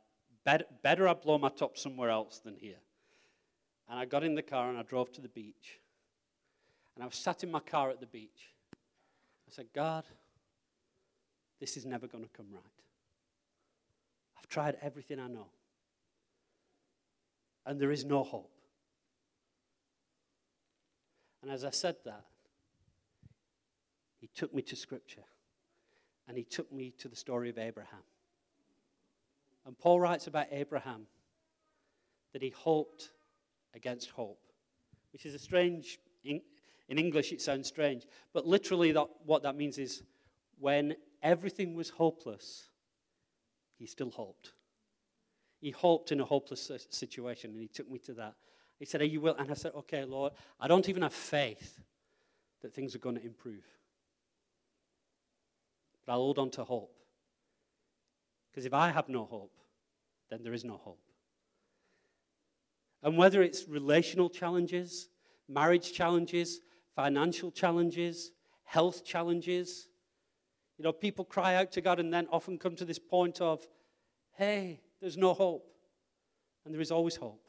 [0.45, 2.81] better, better I blow my top somewhere else than here.
[3.89, 5.81] And I got in the car and I drove to the beach.
[6.95, 8.53] And I was sat in my car at the beach.
[8.73, 10.05] I said, God,
[11.61, 12.63] this is never going to come right.
[14.39, 15.47] I've tried everything I know.
[17.67, 18.51] And there is no hope.
[21.43, 22.25] And as I said that,
[24.21, 25.25] he took me to Scripture.
[26.27, 28.01] And he took me to the story of Abraham.
[29.67, 31.07] And Paul writes about Abraham
[32.33, 33.11] that he hoped
[33.75, 34.41] against hope,
[35.12, 36.41] which is a strange, in,
[36.89, 40.03] in English it sounds strange, but literally that, what that means is
[40.59, 42.69] when everything was hopeless,
[43.79, 44.53] he still hoped.
[45.61, 48.35] He hoped in a hopeless situation, and he took me to that.
[48.79, 49.35] He said, Are you will?
[49.37, 51.81] And I said, Okay, Lord, I don't even have faith
[52.62, 53.65] that things are going to improve.
[56.05, 57.04] But I'll hold on to hope.
[58.55, 59.59] Because if I have no hope,
[60.31, 61.01] then there is no hope.
[63.03, 65.09] And whether it's relational challenges,
[65.49, 66.61] marriage challenges,
[66.95, 68.31] financial challenges,
[68.63, 69.89] health challenges,
[70.79, 73.67] you know, people cry out to God and then often come to this point of,
[74.37, 75.67] hey, there's no hope.
[76.65, 77.43] And there is always hope.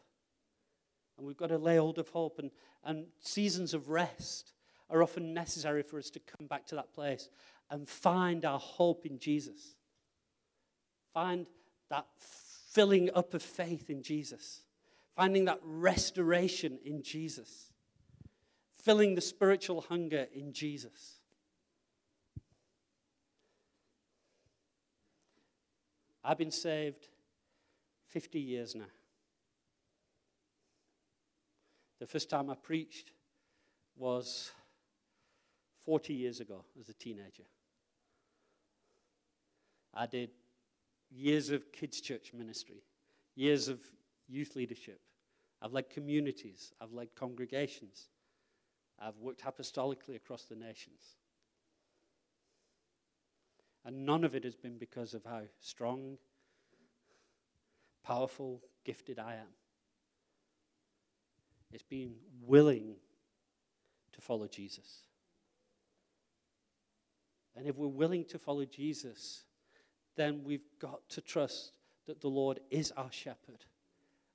[1.18, 2.40] And we've got to lay hold of hope.
[2.40, 2.50] And,
[2.84, 4.54] and seasons of rest
[4.90, 7.30] are often necessary for us to come back to that place
[7.70, 9.76] and find our hope in Jesus.
[11.16, 11.48] Find
[11.90, 14.64] that filling up of faith in Jesus,
[15.16, 17.72] finding that restoration in Jesus,
[18.84, 21.22] filling the spiritual hunger in Jesus.
[26.22, 27.08] I've been saved
[28.10, 28.92] 50 years now.
[32.02, 33.12] The first time I preached
[33.96, 34.52] was
[35.86, 37.46] 40 years ago as a teenager.
[39.94, 40.32] I did
[41.16, 42.84] years of kids' church ministry,
[43.36, 43.80] years of
[44.28, 45.00] youth leadership.
[45.62, 48.10] I've led communities, I've led congregations,
[49.00, 51.16] I've worked apostolically across the nations.
[53.86, 56.18] And none of it has been because of how strong,
[58.04, 59.54] powerful, gifted I am.
[61.72, 62.96] It's being willing
[64.14, 65.04] to follow Jesus.
[67.56, 69.45] And if we're willing to follow Jesus,
[70.16, 71.74] then we've got to trust
[72.08, 73.66] that the Lord is our shepherd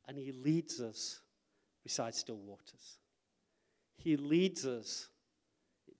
[0.06, 1.20] and he leads us
[1.82, 2.98] beside still waters.
[3.96, 5.08] He leads us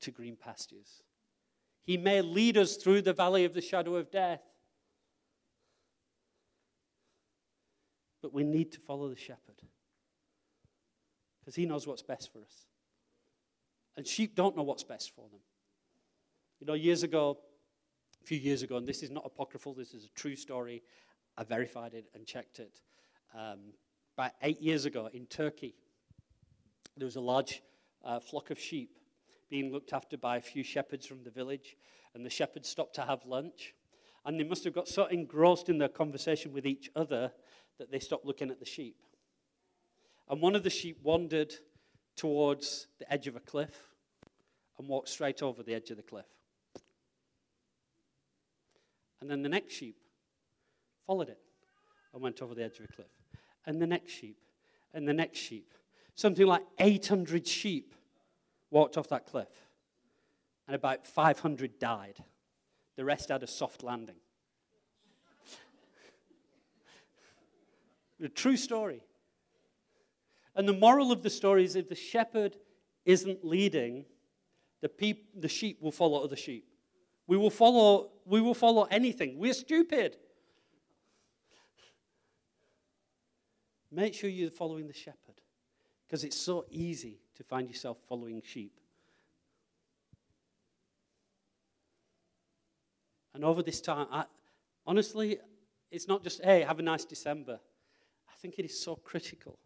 [0.01, 1.03] to green pastures.
[1.83, 4.43] He may lead us through the valley of the shadow of death.
[8.23, 9.63] But we need to follow the shepherd
[11.41, 12.67] because he knows what's best for us.
[13.97, 15.41] And sheep don't know what's best for them.
[16.61, 17.39] You know, years ago,
[18.21, 20.83] a few years ago, and this is not apocryphal, this is a true story.
[21.37, 22.81] I verified it and checked it.
[23.35, 23.73] Um,
[24.17, 25.75] about eight years ago in Turkey,
[26.97, 27.63] there was a large
[28.05, 28.99] uh, flock of sheep
[29.49, 31.77] being looked after by a few shepherds from the village,
[32.15, 33.75] and the shepherds stopped to have lunch.
[34.25, 37.33] And they must have got so engrossed in their conversation with each other
[37.79, 38.97] that they stopped looking at the sheep.
[40.29, 41.55] And one of the sheep wandered
[42.17, 43.75] towards the edge of a cliff
[44.79, 46.27] and walked straight over the edge of the cliff.
[49.21, 49.97] And then the next sheep
[51.07, 51.39] followed it
[52.13, 53.11] and went over the edge of a cliff.
[53.67, 54.39] And the next sheep,
[54.95, 55.75] and the next sheep.
[56.15, 57.95] Something like 800 sheep
[58.71, 59.49] walked off that cliff.
[60.67, 62.17] And about 500 died.
[62.97, 64.17] The rest had a soft landing.
[68.23, 69.03] a true story.
[70.55, 72.57] And the moral of the story is if the shepherd
[73.05, 74.05] isn't leading,
[74.81, 76.70] the, peop- the sheep will follow other sheep.
[77.31, 79.39] We will follow, we will follow anything.
[79.39, 80.17] We're stupid.
[83.93, 85.41] Make sure you're following the shepherd
[86.05, 88.73] because it's so easy to find yourself following sheep.
[93.33, 94.25] And over this time, I,
[94.85, 95.39] honestly,
[95.93, 97.61] it's not just, hey, have a nice December.
[98.29, 99.57] I think it is so critical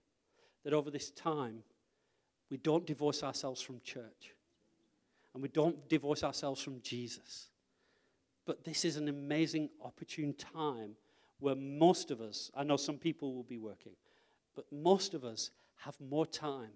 [0.64, 1.62] that over this time,
[2.50, 4.34] we don't divorce ourselves from church
[5.32, 7.48] and we don't divorce ourselves from Jesus.
[8.46, 10.96] But this is an amazing, opportune time
[11.38, 13.94] where most of us, I know some people will be working,
[14.54, 16.72] but most of us have more time,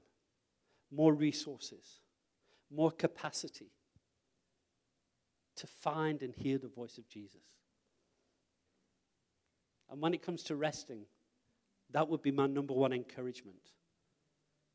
[0.90, 2.00] more resources,
[2.70, 3.70] more capacity
[5.56, 7.42] to find and hear the voice of Jesus.
[9.90, 11.06] And when it comes to resting,
[11.90, 13.72] that would be my number one encouragement.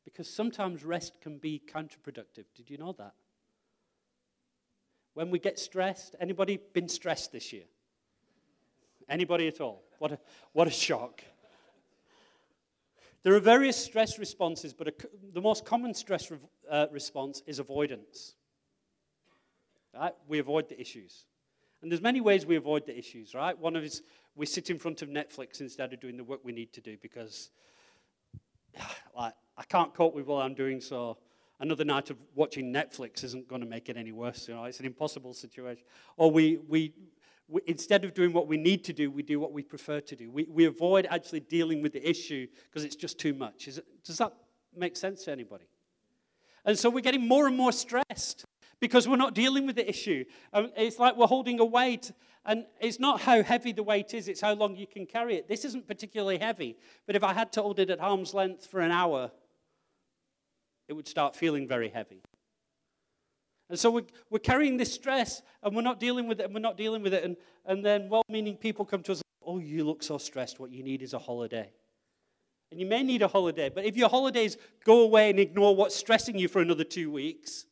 [0.04, 2.46] Because sometimes rest can be counterproductive.
[2.56, 3.14] Did you know that?
[5.14, 7.66] When we get stressed, anybody been stressed this year?
[9.08, 9.84] Anybody at all?
[10.00, 10.20] What a,
[10.54, 11.24] what a shock.
[13.22, 14.94] There are various stress responses, but a,
[15.34, 16.38] the most common stress re,
[16.70, 18.36] uh, response is avoidance.
[19.94, 20.14] Right?
[20.28, 21.26] We avoid the issues.
[21.82, 23.58] And there's many ways we avoid the issues, right?
[23.58, 24.02] One of is
[24.36, 26.98] we sit in front of Netflix instead of doing the work we need to do
[27.02, 27.52] because
[29.16, 31.18] like, I can't cope with what I'm doing, so
[31.60, 34.48] another night of watching Netflix isn't going to make it any worse.
[34.48, 35.84] You know, it's an impossible situation.
[36.18, 36.94] Or we, we,
[37.48, 40.16] we, instead of doing what we need to do, we do what we prefer to
[40.16, 40.30] do.
[40.32, 43.68] We, we avoid actually dealing with the issue because it's just too much.
[43.68, 44.34] It, does that
[44.76, 45.66] make sense to anybody?
[46.66, 48.46] And so we're getting more and more stressed
[48.80, 50.26] because we're not dealing with the issue.
[50.52, 52.12] Um, it's like we're holding a weight,
[52.46, 55.48] and it's not how heavy the weight is, it's how long you can carry it.
[55.48, 58.82] This isn't particularly heavy, but if I had to hold it at arm's length for
[58.82, 59.32] an hour,
[60.88, 62.22] it would start feeling very heavy.
[63.70, 66.60] And so we're, we're carrying this stress and we're not dealing with it and we're
[66.60, 67.24] not dealing with it.
[67.24, 70.60] And, and then well meaning people come to us, oh, you look so stressed.
[70.60, 71.72] What you need is a holiday.
[72.72, 75.96] And you may need a holiday, but if your holidays go away and ignore what's
[75.96, 77.66] stressing you for another two weeks,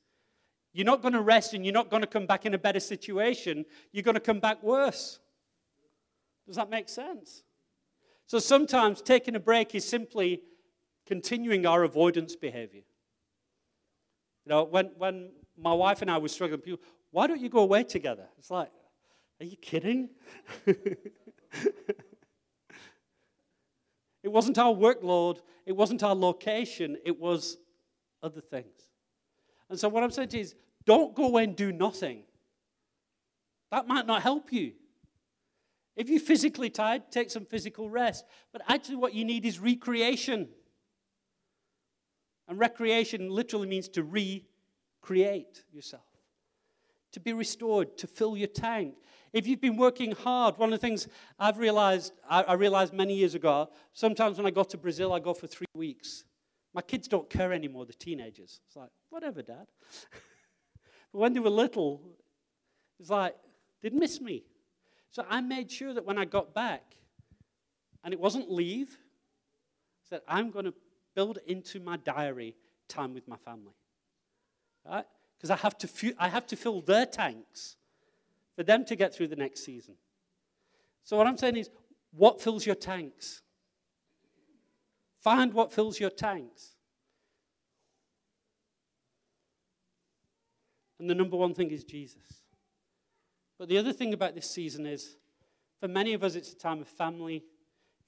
[0.74, 2.80] you're not going to rest and you're not going to come back in a better
[2.80, 3.66] situation.
[3.92, 5.20] You're going to come back worse.
[6.48, 7.44] Does that make sense?
[8.28, 10.42] So sometimes taking a break is simply
[11.06, 12.84] continuing our avoidance behavior.
[14.46, 16.82] You know, when, when my wife and I were struggling, people,
[17.12, 18.28] why don't you go away together?
[18.38, 18.70] It's like,
[19.40, 20.10] are you kidding?
[20.66, 20.78] it
[24.24, 27.58] wasn't our workload, it wasn't our location, it was
[28.24, 28.90] other things.
[29.70, 32.24] And so, what I'm saying to you is, don't go away and do nothing.
[33.72, 34.74] That might not help you.
[35.96, 38.26] If you're physically tired, take some physical rest.
[38.52, 40.50] But actually, what you need is recreation.
[42.52, 46.04] And recreation literally means to recreate yourself,
[47.14, 48.96] to be restored, to fill your tank.
[49.32, 51.08] If you've been working hard, one of the things
[51.40, 55.34] I've realized, I, realized many years ago, sometimes when I go to Brazil, I go
[55.34, 56.26] for three weeks.
[56.74, 58.60] My kids don't care anymore, the teenagers.
[58.68, 59.68] It's like, whatever, Dad.
[61.14, 62.02] but when they were little,
[63.00, 63.34] it's like,
[63.82, 64.44] they'd miss me.
[65.10, 66.98] So I made sure that when I got back,
[68.04, 70.74] and it wasn't leave, I said, I'm going to
[71.16, 72.56] build into my diary
[72.88, 73.76] time with my family.
[74.86, 75.06] Right?
[75.38, 77.78] Because I, have to fu- I have to fill their tanks
[78.56, 79.96] for them to get through the next season.
[81.04, 81.70] So, what I'm saying is,
[82.12, 83.42] what fills your tanks?
[85.22, 86.76] Find what fills your tanks.
[91.00, 92.44] And the number one thing is Jesus.
[93.58, 95.18] But the other thing about this season is,
[95.80, 97.44] for many of us, it's a time of family,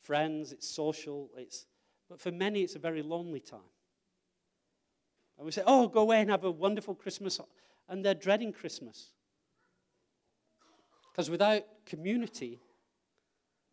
[0.04, 1.66] friends, it's social, it's,
[2.14, 3.72] but for many, it's a very lonely time.
[5.36, 7.40] And we say, oh, go away and have a wonderful Christmas.
[7.90, 9.08] And they're dreading Christmas.
[11.12, 12.60] Because without community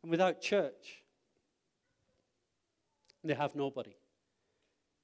[0.03, 1.03] and without church,
[3.23, 3.95] they have nobody.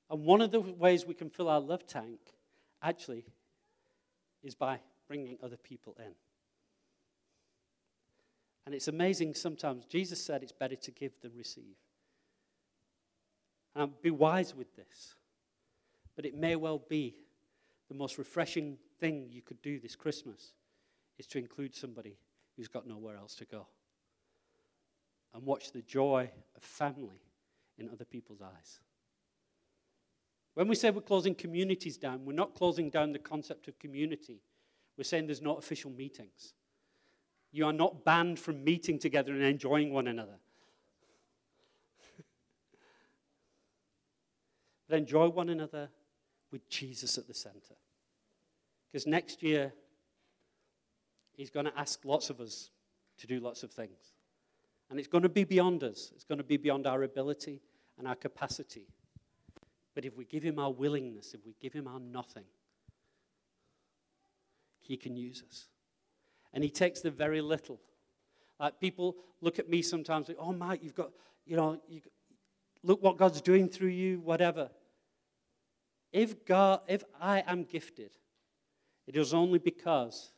[0.08, 2.18] And one of the ways we can fill our love tank,
[2.82, 3.26] actually,
[4.42, 6.14] is by bringing other people in.
[8.64, 9.84] And it's amazing sometimes.
[9.84, 11.76] Jesus said it's better to give than receive.
[13.76, 15.14] And be wise with this.
[16.16, 17.14] But it may well be
[17.88, 20.54] the most refreshing thing you could do this Christmas
[21.18, 22.16] is to include somebody
[22.56, 23.66] who's got nowhere else to go.
[25.34, 27.20] And watch the joy of family
[27.78, 28.80] in other people's eyes.
[30.54, 34.40] When we say we're closing communities down, we're not closing down the concept of community.
[34.96, 36.54] We're saying there's no official meetings.
[37.52, 40.38] You are not banned from meeting together and enjoying one another.
[44.88, 45.88] But enjoy one another
[46.52, 47.74] with Jesus at the center.
[48.90, 49.72] Because next year,
[51.32, 52.70] He's going to ask lots of us
[53.18, 54.14] to do lots of things.
[54.88, 57.60] And it's going to be beyond us, it's going to be beyond our ability
[57.98, 58.86] and our capacity.
[59.94, 62.44] But if we give Him our willingness, if we give Him our nothing,
[64.80, 65.66] He can use us.
[66.52, 67.80] And He takes the very little.
[68.58, 71.10] Like people look at me sometimes, like, oh, Mike, you've got,
[71.44, 72.00] you know, you,
[72.86, 74.70] look what God's doing through you, whatever.
[76.12, 78.12] If, God, if I am gifted,
[79.06, 80.30] it is only because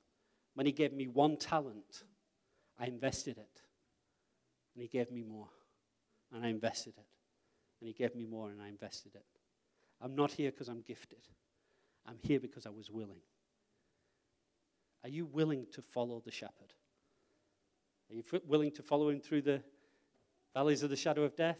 [0.54, 2.04] when He gave me one talent,
[2.78, 3.62] I invested it.
[4.74, 5.48] And He gave me more,
[6.32, 7.06] and I invested it.
[7.80, 9.26] And He gave me more, and I invested it.
[10.00, 11.22] I'm not here because I'm gifted,
[12.06, 13.20] I'm here because I was willing.
[15.04, 16.72] Are you willing to follow the shepherd?
[18.10, 19.62] Are you willing to follow him through the
[20.54, 21.58] valleys of the shadow of death?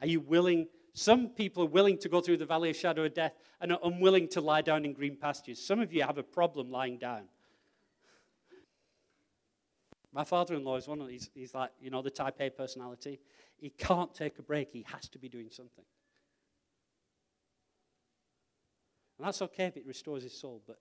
[0.00, 0.68] Are you willing
[0.98, 3.78] some people are willing to go through the valley of shadow of death and are
[3.84, 5.64] unwilling to lie down in green pastures.
[5.64, 7.28] Some of you have a problem lying down.
[10.12, 12.50] My father in law is one of these, he's like, you know, the type A
[12.50, 13.20] personality.
[13.58, 15.84] He can't take a break, he has to be doing something.
[19.18, 20.80] And that's okay if it restores his soul, but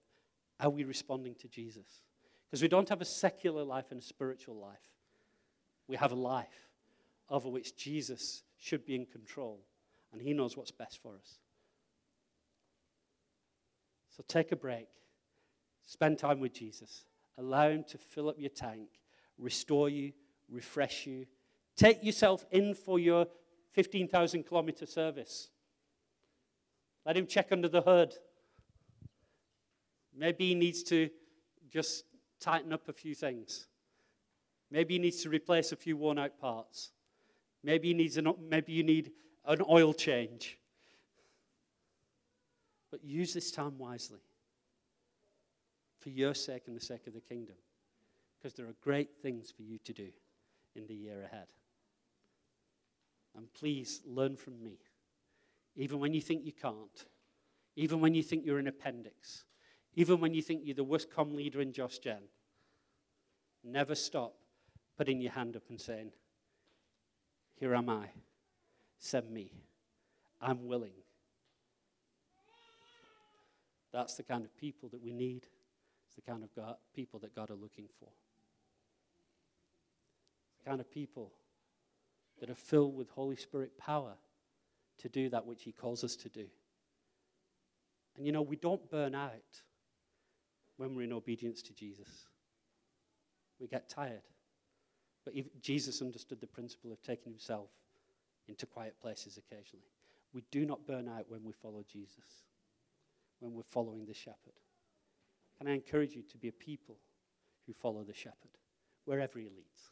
[0.60, 2.02] are we responding to Jesus?
[2.50, 4.90] Because we don't have a secular life and a spiritual life.
[5.88, 6.70] We have a life
[7.30, 9.60] over which Jesus should be in control
[10.12, 11.40] and He knows what's best for us.
[14.16, 14.88] So take a break,
[15.86, 17.06] spend time with Jesus,
[17.38, 18.90] allow Him to fill up your tank,
[19.38, 20.14] restore you,
[20.50, 21.26] refresh you.
[21.76, 23.28] Take yourself in for your
[23.74, 25.50] 15,000 kilometer service.
[27.06, 28.16] Let Him check under the hood.
[30.16, 31.10] Maybe He needs to
[31.70, 32.06] just
[32.40, 33.68] tighten up a few things.
[34.70, 36.92] Maybe he needs to replace a few worn out parts.
[37.64, 39.12] Maybe he needs an, maybe you need
[39.46, 40.58] an oil change.
[42.92, 44.22] But use this time wisely
[46.00, 47.56] for your sake and the sake of the kingdom.
[48.38, 50.10] Because there are great things for you to do
[50.76, 51.48] in the year ahead.
[53.36, 54.78] And please learn from me.
[55.76, 57.06] Even when you think you can't,
[57.76, 59.44] even when you think you're an appendix,
[59.96, 62.22] even when you think you're the worst com leader in Josh Gen,
[63.64, 64.34] never stop
[64.98, 66.12] putting your hand up and saying,
[67.60, 68.08] Here am I.
[69.00, 69.52] Send me.
[70.40, 70.94] I'm willing.
[73.92, 75.48] That's the kind of people that we need.
[76.08, 78.10] It's the kind of God, people that God are looking for.
[80.60, 81.32] The kind of people
[82.40, 84.14] that are filled with Holy Spirit power
[85.00, 86.46] to do that which He calls us to do.
[88.16, 89.62] And you know, we don't burn out
[90.78, 92.28] when we're in obedience to Jesus.
[93.60, 94.22] We get tired.
[95.28, 97.68] But Jesus understood the principle of taking Himself
[98.48, 99.92] into quiet places occasionally.
[100.32, 102.46] We do not burn out when we follow Jesus,
[103.42, 104.54] when we're following the shepherd.
[105.58, 106.96] Can I encourage you to be a people
[107.66, 108.56] who follow the shepherd
[109.04, 109.92] wherever he leads?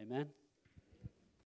[0.00, 0.26] Amen.